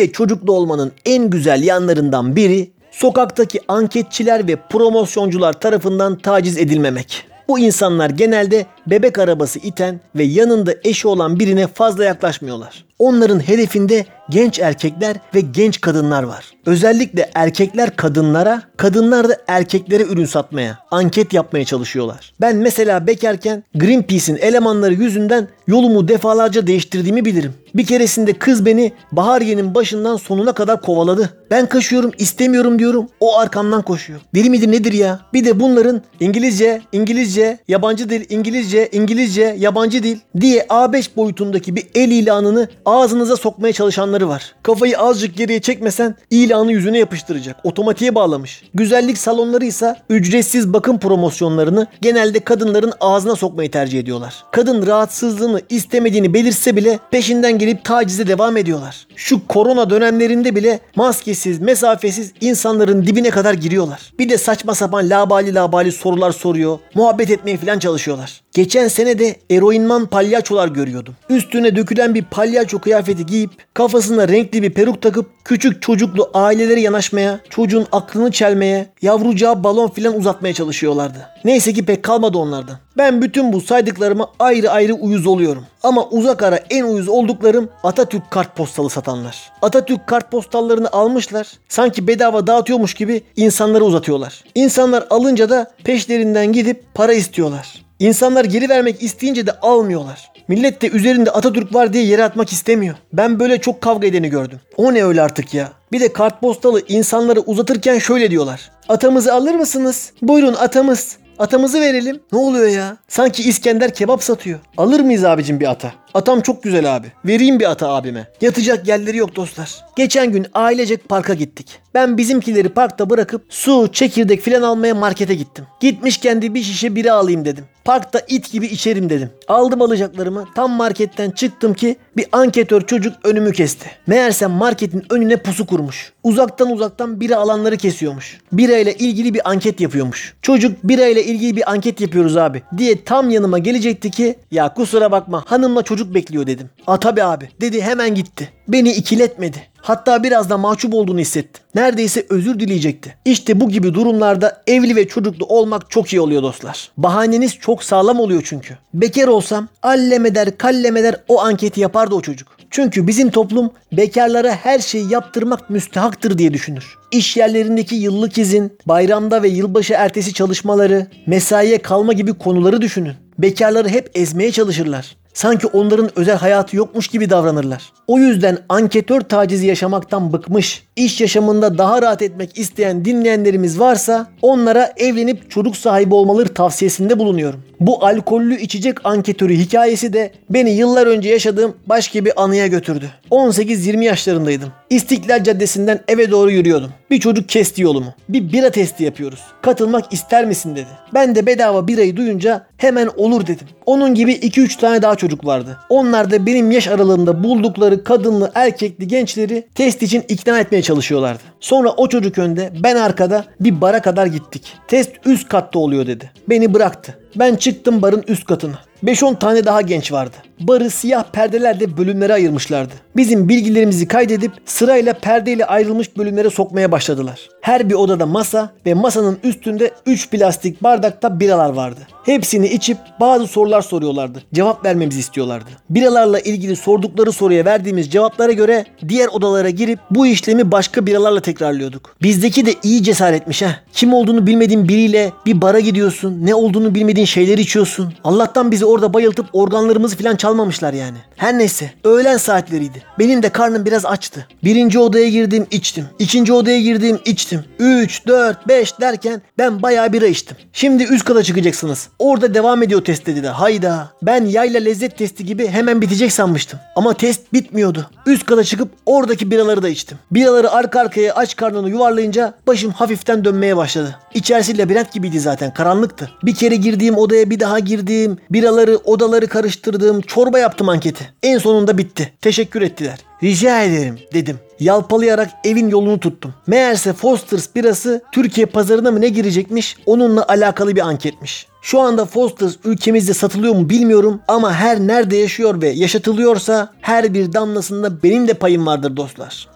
[0.00, 7.26] Ve çocuklu olmanın en güzel yanlarından biri sokaktaki anketçiler ve promosyoncular tarafından taciz edilmemek.
[7.48, 12.84] Bu insanlar genelde bebek arabası iten ve yanında eşi olan birine fazla yaklaşmıyorlar.
[12.98, 16.44] Onların hedefinde genç erkekler ve genç kadınlar var.
[16.66, 22.32] Özellikle erkekler kadınlara, kadınlar da erkeklere ürün satmaya, anket yapmaya çalışıyorlar.
[22.40, 27.54] Ben mesela bekarken Greenpeace'in elemanları yüzünden yolumu defalarca değiştirdiğimi bilirim.
[27.74, 31.30] Bir keresinde kız beni Bahariye'nin başından sonuna kadar kovaladı.
[31.50, 33.08] Ben kaçıyorum istemiyorum diyorum.
[33.20, 34.20] O arkamdan koşuyor.
[34.34, 35.20] Deli midir nedir ya?
[35.34, 41.86] Bir de bunların İngilizce, İngilizce, yabancı dil, İngilizce, İngilizce, yabancı dil diye A5 boyutundaki bir
[41.94, 44.54] el ilanını ağzınıza sokmaya çalışanları var.
[44.62, 47.56] Kafayı azıcık geriye çekmesen ilanı yüzüne yapıştıracak.
[47.64, 48.62] Otomatiğe bağlamış.
[48.74, 54.34] Güzellik salonları ise ücretsiz bakım promosyonlarını genelde kadınların ağzına sokmayı tercih ediyorlar.
[54.52, 59.06] Kadın rahatsızlığını istemediğini belirse bile peşinden gelip tacize devam ediyorlar.
[59.16, 64.12] Şu korona dönemlerinde bile maskesiz, mesafesiz insanların dibine kadar giriyorlar.
[64.18, 66.78] Bir de saçma sapan labali labali sorular soruyor.
[66.94, 68.40] Muhabbet etmeye falan çalışıyorlar.
[68.60, 71.14] Geçen sene de eroinman palyaçolar görüyordum.
[71.28, 77.40] Üstüne dökülen bir palyaço kıyafeti giyip kafasına renkli bir peruk takıp küçük çocuklu aileleri yanaşmaya,
[77.50, 81.18] çocuğun aklını çelmeye, yavrucağa balon filan uzatmaya çalışıyorlardı.
[81.44, 82.78] Neyse ki pek kalmadı onlardan.
[82.96, 85.64] Ben bütün bu saydıklarıma ayrı ayrı uyuz oluyorum.
[85.82, 89.52] Ama uzak ara en uyuz olduklarım Atatürk kartpostalı satanlar.
[89.62, 91.48] Atatürk kartpostallarını almışlar.
[91.68, 94.44] Sanki bedava dağıtıyormuş gibi insanlara uzatıyorlar.
[94.54, 97.89] İnsanlar alınca da peşlerinden gidip para istiyorlar.
[98.00, 100.32] İnsanlar geri vermek isteyince de almıyorlar.
[100.48, 102.94] Millet de üzerinde Atatürk var diye yere atmak istemiyor.
[103.12, 104.60] Ben böyle çok kavga edeni gördüm.
[104.76, 105.72] O ne öyle artık ya?
[105.92, 108.70] Bir de kartpostalı insanları uzatırken şöyle diyorlar.
[108.88, 110.12] Atamızı alır mısınız?
[110.22, 111.16] Buyurun atamız.
[111.38, 112.20] Atamızı verelim.
[112.32, 112.96] Ne oluyor ya?
[113.08, 114.58] Sanki İskender kebap satıyor.
[114.76, 115.92] Alır mıyız abicim bir ata?
[116.14, 117.06] Atam çok güzel abi.
[117.24, 118.28] Vereyim bir ata abime.
[118.40, 119.84] Yatacak yerleri yok dostlar.
[119.96, 121.78] Geçen gün ailecek parka gittik.
[121.94, 125.66] Ben bizimkileri parkta bırakıp su, çekirdek filan almaya markete gittim.
[125.80, 127.64] Gitmişken de bir şişe bira alayım dedim.
[127.84, 129.30] Parkta it gibi içerim dedim.
[129.48, 130.44] Aldım alacaklarımı.
[130.54, 133.90] Tam marketten çıktım ki bir anketör çocuk önümü kesti.
[134.06, 136.12] Meğerse marketin önüne pusu kurmuş.
[136.22, 138.38] Uzaktan uzaktan bira alanları kesiyormuş.
[138.52, 140.34] Bira ile ilgili bir anket yapıyormuş.
[140.42, 145.12] Çocuk bira ile ilgili bir anket yapıyoruz abi diye tam yanıma gelecekti ki ya kusura
[145.12, 146.70] bakma hanımla çocuk bekliyor dedim.
[146.86, 148.52] A tabi abi dedi hemen gitti.
[148.68, 149.70] Beni ikiletmedi.
[149.82, 151.64] Hatta biraz da mahcup olduğunu hissettim.
[151.74, 153.16] Neredeyse özür dileyecekti.
[153.24, 156.90] İşte bu gibi durumlarda evli ve çocuklu olmak çok iyi oluyor dostlar.
[156.96, 158.78] Bahaneniz çok sağlam oluyor çünkü.
[158.94, 162.48] Bekar olsam allemeder kallemeder o anketi yapardı o çocuk.
[162.70, 166.98] Çünkü bizim toplum bekarlara her şeyi yaptırmak müstehaktır diye düşünür.
[167.10, 173.14] İş yerlerindeki yıllık izin, bayramda ve yılbaşı ertesi çalışmaları, mesaiye kalma gibi konuları düşünün.
[173.38, 175.16] Bekarları hep ezmeye çalışırlar.
[175.34, 177.92] Sanki onların özel hayatı yokmuş gibi davranırlar.
[178.06, 184.92] O yüzden anketör tacizi yaşamaktan bıkmış, iş yaşamında daha rahat etmek isteyen dinleyenlerimiz varsa onlara
[184.96, 187.62] evlenip çocuk sahibi olmaları tavsiyesinde bulunuyorum.
[187.80, 193.10] Bu alkollü içecek anketörü hikayesi de beni yıllar önce yaşadığım başka bir anıya götürdü.
[193.30, 194.72] 18-20 yaşlarındaydım.
[194.90, 196.90] İstiklal Caddesi'nden eve doğru yürüyordum.
[197.10, 198.14] Bir çocuk kesti yolumu.
[198.28, 199.40] Bir bira testi yapıyoruz.
[199.62, 200.88] Katılmak ister misin dedi.
[201.14, 203.68] Ben de bedava birayı duyunca hemen olur dedim.
[203.86, 205.78] Onun gibi 2-3 tane daha çocuk vardı.
[205.88, 211.42] Onlar da benim yaş aralığımda buldukları kadınlı erkekli gençleri test için ikna etmeye çalışıyorlardı.
[211.60, 214.72] Sonra o çocuk önde ben arkada bir bara kadar gittik.
[214.88, 216.30] Test üst katta oluyor dedi.
[216.48, 217.18] Beni bıraktı.
[217.36, 218.78] Ben çıktım barın üst katına.
[219.04, 220.36] 5-10 tane daha genç vardı.
[220.60, 222.94] Barı siyah perdelerle bölümlere ayırmışlardı.
[223.16, 227.48] Bizim bilgilerimizi kaydedip sırayla perdeyle ayrılmış bölümlere sokmaya başladılar.
[227.60, 232.00] Her bir odada masa ve masanın üstünde 3 plastik bardakta biralar vardı.
[232.24, 234.42] Hepsini içip bazı sorular soruyorlardı.
[234.54, 235.70] Cevap vermemizi istiyorlardı.
[235.90, 242.16] Biralarla ilgili sordukları soruya verdiğimiz cevaplara göre diğer odalara girip bu işlemi başka biralarla tekrarlıyorduk.
[242.22, 243.76] Bizdeki de iyi cesaretmiş ha.
[243.92, 246.46] Kim olduğunu bilmediğin biriyle bir bara gidiyorsun.
[246.46, 248.14] Ne olduğunu bilmediğin şeyleri içiyorsun.
[248.24, 251.18] Allah'tan bizi orada bayıltıp organlarımızı falan çalmamışlar yani.
[251.36, 253.02] Her neyse öğlen saatleriydi.
[253.18, 254.46] Benim de karnım biraz açtı.
[254.64, 256.06] Birinci odaya girdim içtim.
[256.18, 257.64] İkinci odaya girdim içtim.
[257.78, 260.56] 3, 4, 5 derken ben bayağı bira içtim.
[260.72, 262.08] Şimdi üst kata çıkacaksınız.
[262.18, 263.50] Orada devam ediyor test dediler.
[263.50, 264.08] Hayda.
[264.22, 266.78] Ben yayla lezzet testi gibi hemen bitecek sanmıştım.
[266.96, 268.10] Ama test bitmiyordu.
[268.26, 270.18] Üst kata çıkıp oradaki biraları da içtim.
[270.30, 274.16] Biraları arka arkaya aç karnını yuvarlayınca başım hafiften dönmeye başladı.
[274.34, 276.30] İçerisi labirent gibiydi zaten karanlıktı.
[276.42, 278.38] Bir kere girdiğim odaya bir daha girdim.
[278.50, 280.20] Biraları odaları karıştırdım.
[280.20, 281.32] Çorba yaptım anketi.
[281.42, 282.32] En sonunda bitti.
[282.40, 283.18] Teşekkür ettiler.
[283.42, 284.58] Rica ederim dedim.
[284.80, 286.54] Yalpalayarak evin yolunu tuttum.
[286.66, 291.66] Meğerse Foster's birası Türkiye pazarına mı ne girecekmiş onunla alakalı bir anketmiş.
[291.82, 297.52] Şu anda Foster's ülkemizde satılıyor mu bilmiyorum ama her nerede yaşıyor ve yaşatılıyorsa her bir
[297.52, 299.68] damlasında benim de payım vardır dostlar.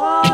[0.00, 0.29] So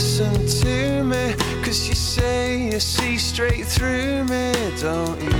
[0.00, 5.30] listen to me, cause you say you see straight through me, don't you?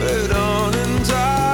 [0.00, 1.51] But on and on,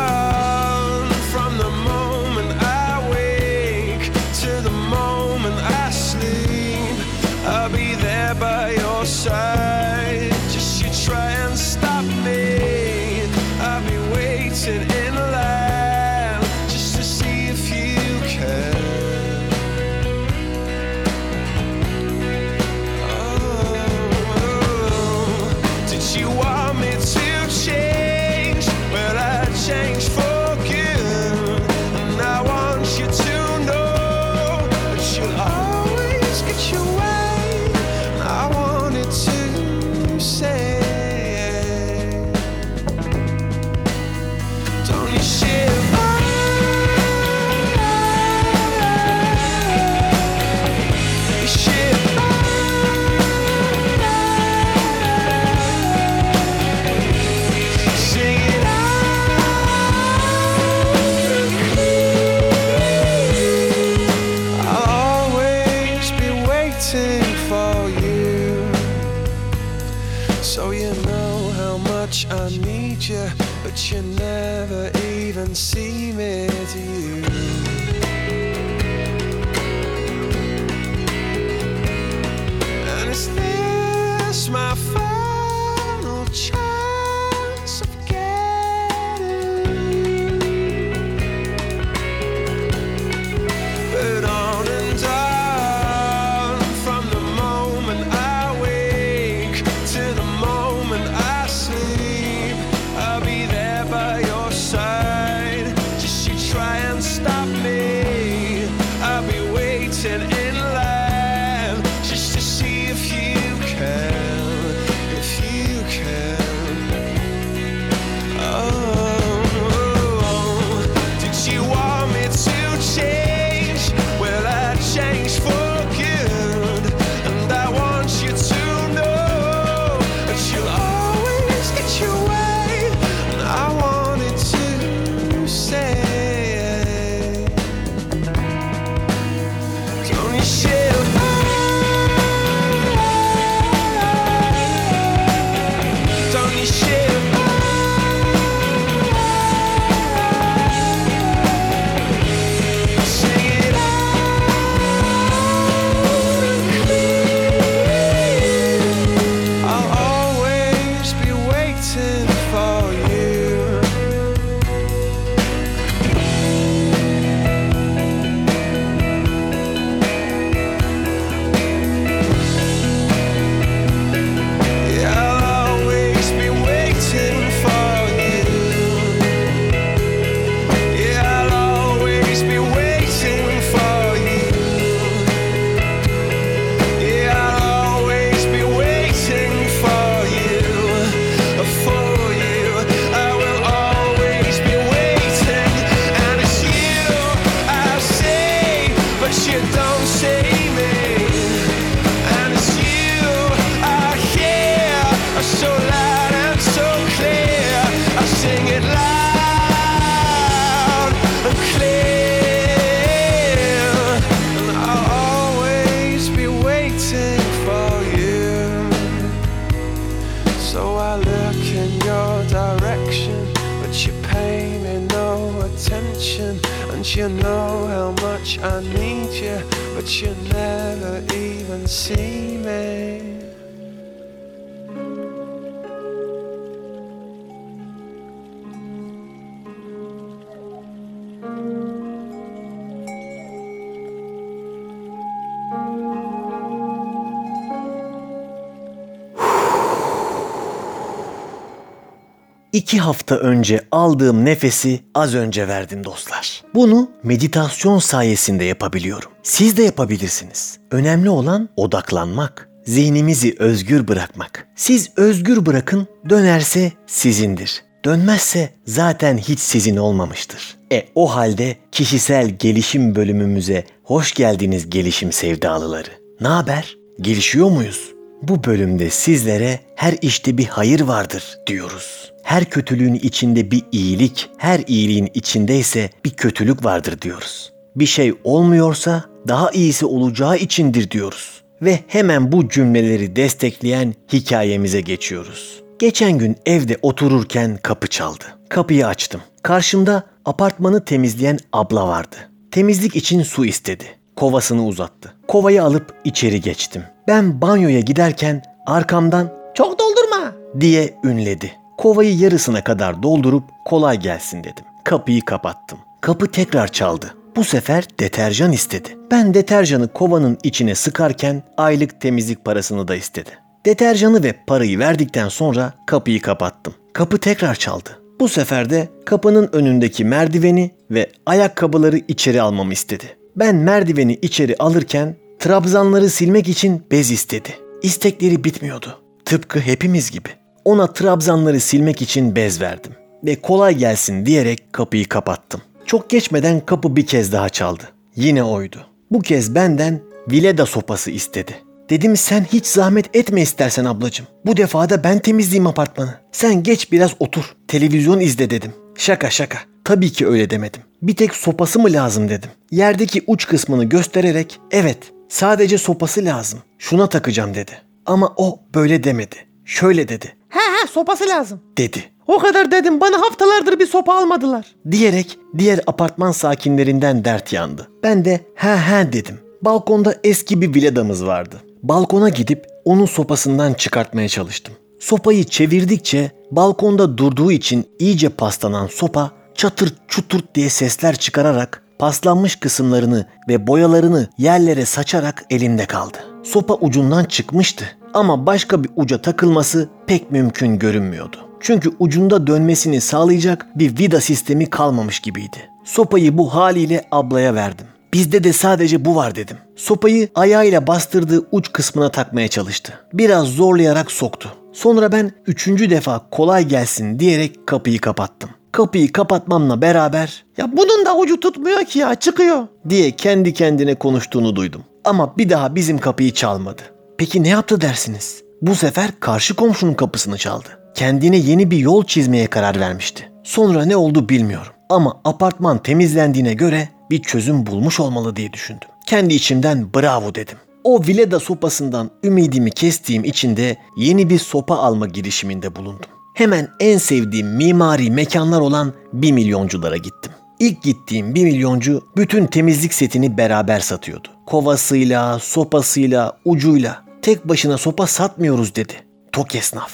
[252.98, 256.62] İki hafta önce aldığım nefesi az önce verdim dostlar.
[256.74, 259.30] Bunu meditasyon sayesinde yapabiliyorum.
[259.42, 260.78] Siz de yapabilirsiniz.
[260.90, 262.68] Önemli olan odaklanmak.
[262.84, 264.66] Zihnimizi özgür bırakmak.
[264.76, 267.82] Siz özgür bırakın, dönerse sizindir.
[268.04, 270.76] Dönmezse zaten hiç sizin olmamıştır.
[270.92, 276.10] E o halde kişisel gelişim bölümümüze hoş geldiniz gelişim sevdalıları.
[276.40, 276.96] Ne haber?
[277.20, 278.17] Gelişiyor muyuz?
[278.42, 282.32] Bu bölümde sizlere her işte bir hayır vardır diyoruz.
[282.42, 287.72] Her kötülüğün içinde bir iyilik, her iyiliğin içinde ise bir kötülük vardır diyoruz.
[287.96, 291.62] Bir şey olmuyorsa daha iyisi olacağı içindir diyoruz.
[291.82, 295.82] Ve hemen bu cümleleri destekleyen hikayemize geçiyoruz.
[295.98, 298.44] Geçen gün evde otururken kapı çaldı.
[298.68, 299.40] Kapıyı açtım.
[299.62, 302.36] Karşımda apartmanı temizleyen abla vardı.
[302.70, 304.04] Temizlik için su istedi.
[304.38, 305.34] Kovasını uzattı.
[305.48, 307.02] Kovayı alıp içeri geçtim.
[307.28, 311.72] Ben banyoya giderken arkamdan çok doldurma diye ünledi.
[311.96, 314.84] Kovayı yarısına kadar doldurup kolay gelsin dedim.
[315.04, 315.98] Kapıyı kapattım.
[316.20, 317.34] Kapı tekrar çaldı.
[317.56, 319.08] Bu sefer deterjan istedi.
[319.30, 323.50] Ben deterjanı kovanın içine sıkarken aylık temizlik parasını da istedi.
[323.86, 326.94] Deterjanı ve parayı verdikten sonra kapıyı kapattım.
[327.12, 328.10] Kapı tekrar çaldı.
[328.40, 333.37] Bu sefer de kapının önündeki merdiveni ve ayakkabıları içeri almamı istedi.
[333.58, 337.68] Ben merdiveni içeri alırken trabzanları silmek için bez istedi.
[338.02, 339.18] İstekleri bitmiyordu.
[339.44, 340.48] Tıpkı hepimiz gibi.
[340.84, 343.12] Ona trabzanları silmek için bez verdim
[343.44, 345.82] ve kolay gelsin diyerek kapıyı kapattım.
[346.06, 348.02] Çok geçmeden kapı bir kez daha çaldı.
[348.36, 349.06] Yine oydu.
[349.30, 351.74] Bu kez benden vileda sopası istedi.
[352.10, 354.46] Dedim sen hiç zahmet etme istersen ablacığım.
[354.66, 356.34] Bu defa da ben temizleyeyim apartmanı.
[356.52, 357.64] Sen geç biraz otur.
[357.88, 358.92] Televizyon izle dedim.
[359.16, 359.78] Şaka şaka.
[360.08, 361.02] Tabii ki öyle demedim.
[361.22, 362.70] Bir tek sopası mı lazım dedim.
[362.90, 366.78] Yerdeki uç kısmını göstererek evet sadece sopası lazım.
[366.98, 367.92] Şuna takacağım dedi.
[368.26, 369.56] Ama o böyle demedi.
[369.84, 370.56] Şöyle dedi.
[370.68, 371.80] He he sopası lazım.
[371.98, 372.24] Dedi.
[372.46, 374.94] O kadar dedim bana haftalardır bir sopa almadılar.
[375.10, 378.08] Diyerek diğer apartman sakinlerinden dert yandı.
[378.22, 379.58] Ben de he he dedim.
[379.82, 381.76] Balkonda eski bir villadamız vardı.
[382.02, 384.94] Balkona gidip onun sopasından çıkartmaya çalıştım.
[385.20, 393.46] Sopayı çevirdikçe balkonda durduğu için iyice paslanan sopa çatır çuturt diye sesler çıkararak paslanmış kısımlarını
[393.68, 396.38] ve boyalarını yerlere saçarak elimde kaldı.
[396.64, 398.04] Sopa ucundan çıkmıştı
[398.34, 401.56] ama başka bir uca takılması pek mümkün görünmüyordu.
[401.80, 405.90] Çünkü ucunda dönmesini sağlayacak bir vida sistemi kalmamış gibiydi.
[406.04, 408.06] Sopayı bu haliyle ablaya verdim.
[408.32, 409.76] Bizde de sadece bu var dedim.
[409.96, 413.12] Sopayı ayağıyla bastırdığı uç kısmına takmaya çalıştı.
[413.32, 414.72] Biraz zorlayarak soktu.
[414.92, 418.70] Sonra ben üçüncü defa kolay gelsin diyerek kapıyı kapattım.
[418.92, 422.86] Kapıyı kapatmamla beraber Ya bunun da ucu tutmuyor ki ya çıkıyor.
[423.08, 425.04] diye kendi kendine konuştuğunu duydum.
[425.24, 427.02] Ama bir daha bizim kapıyı çalmadı.
[427.38, 428.62] Peki ne yaptı dersiniz?
[428.82, 430.88] Bu sefer karşı komşunun kapısını çaldı.
[431.14, 433.50] Kendine yeni bir yol çizmeye karar vermişti.
[433.64, 434.92] Sonra ne oldu bilmiyorum.
[435.10, 439.08] Ama apartman temizlendiğine göre bir çözüm bulmuş olmalı diye düşündüm.
[439.26, 440.76] Kendi içimden bravo dedim.
[441.04, 446.30] O vileda sopasından ümidimi kestiğim için de yeni bir sopa alma girişiminde bulundum.
[446.58, 450.52] Hemen en sevdiğim mimari mekanlar olan bir milyonculara gittim.
[450.78, 454.48] İlk gittiğim bir milyoncu bütün temizlik setini beraber satıyordu.
[454.66, 457.24] Kovasıyla, sopasıyla, ucuyla.
[457.42, 459.12] Tek başına sopa satmıyoruz dedi.
[459.52, 460.12] Tok esnaf.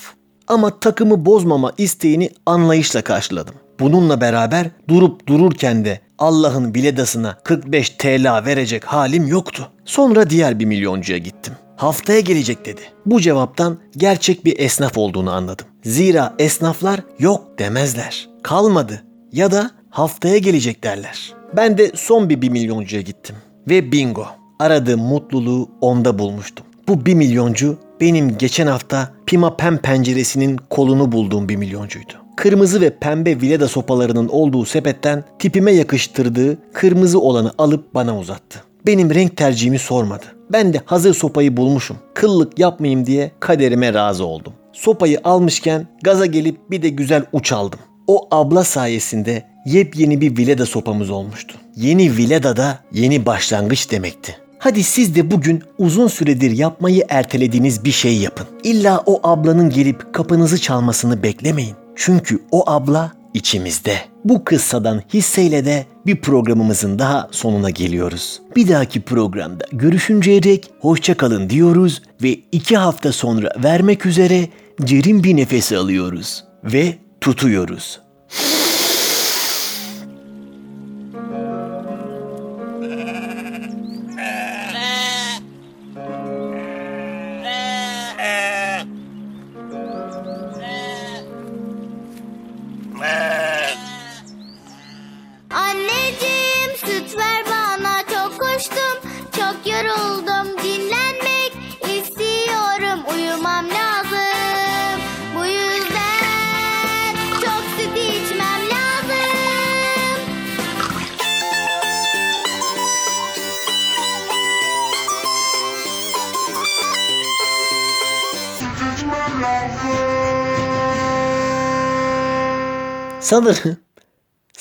[0.48, 3.54] Ama takımı bozmama isteğini anlayışla karşıladım.
[3.80, 9.70] Bununla beraber durup dururken de Allah'ın biledasına 45 TL verecek halim yoktu.
[9.84, 11.54] Sonra diğer bir milyoncuya gittim.
[11.76, 12.80] Haftaya gelecek dedi.
[13.06, 15.66] Bu cevaptan gerçek bir esnaf olduğunu anladım.
[15.84, 18.28] Zira esnaflar yok demezler.
[18.42, 21.34] Kalmadı ya da haftaya gelecek derler.
[21.56, 23.36] Ben de son bir bir milyoncuya gittim.
[23.68, 24.26] Ve bingo.
[24.58, 26.66] Aradığım mutluluğu onda bulmuştum.
[26.88, 32.12] Bu bir milyoncu benim geçen hafta Pima Pem penceresinin kolunu bulduğum bir milyoncuydu.
[32.36, 38.64] Kırmızı ve pembe vileda sopalarının olduğu sepetten tipime yakıştırdığı kırmızı olanı alıp bana uzattı.
[38.86, 40.24] Benim renk tercihimi sormadı.
[40.52, 41.96] Ben de hazır sopayı bulmuşum.
[42.14, 44.52] Kıllık yapmayayım diye kaderime razı oldum.
[44.74, 47.78] Sopayı almışken gaza gelip bir de güzel uç aldım.
[48.06, 51.54] O abla sayesinde yepyeni bir vileda sopamız olmuştu.
[51.76, 54.36] Yeni vileda da yeni başlangıç demekti.
[54.58, 58.46] Hadi siz de bugün uzun süredir yapmayı ertelediğiniz bir şey yapın.
[58.64, 61.76] İlla o ablanın gelip kapınızı çalmasını beklemeyin.
[61.96, 63.96] Çünkü o abla içimizde.
[64.24, 68.40] Bu kıssadan hisseyle de bir programımızın daha sonuna geliyoruz.
[68.56, 74.48] Bir dahaki programda görüşünceye dek hoşça kalın diyoruz ve iki hafta sonra vermek üzere
[74.78, 78.03] derin bir nefes alıyoruz ve tutuyoruz.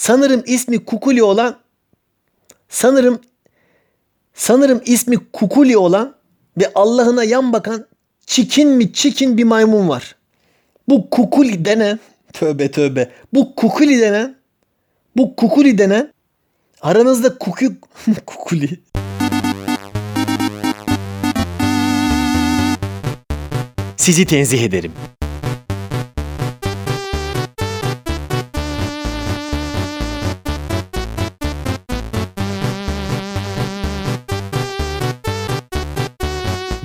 [0.03, 1.59] Sanırım ismi Kukuli olan
[2.69, 3.21] sanırım
[4.33, 6.15] sanırım ismi Kukuli olan
[6.57, 7.85] ve Allah'ına yan bakan
[8.25, 10.15] çikin mi çikin bir maymun var.
[10.89, 11.99] Bu Kukuli denen
[12.33, 14.35] tövbe tövbe bu Kukuli denen
[15.17, 16.13] bu Kukuli denen
[16.81, 17.65] aranızda kuku
[18.25, 18.79] Kukuli
[23.97, 24.91] Sizi tenzih ederim.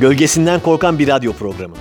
[0.00, 1.74] Gölgesinden korkan bir radyo programı.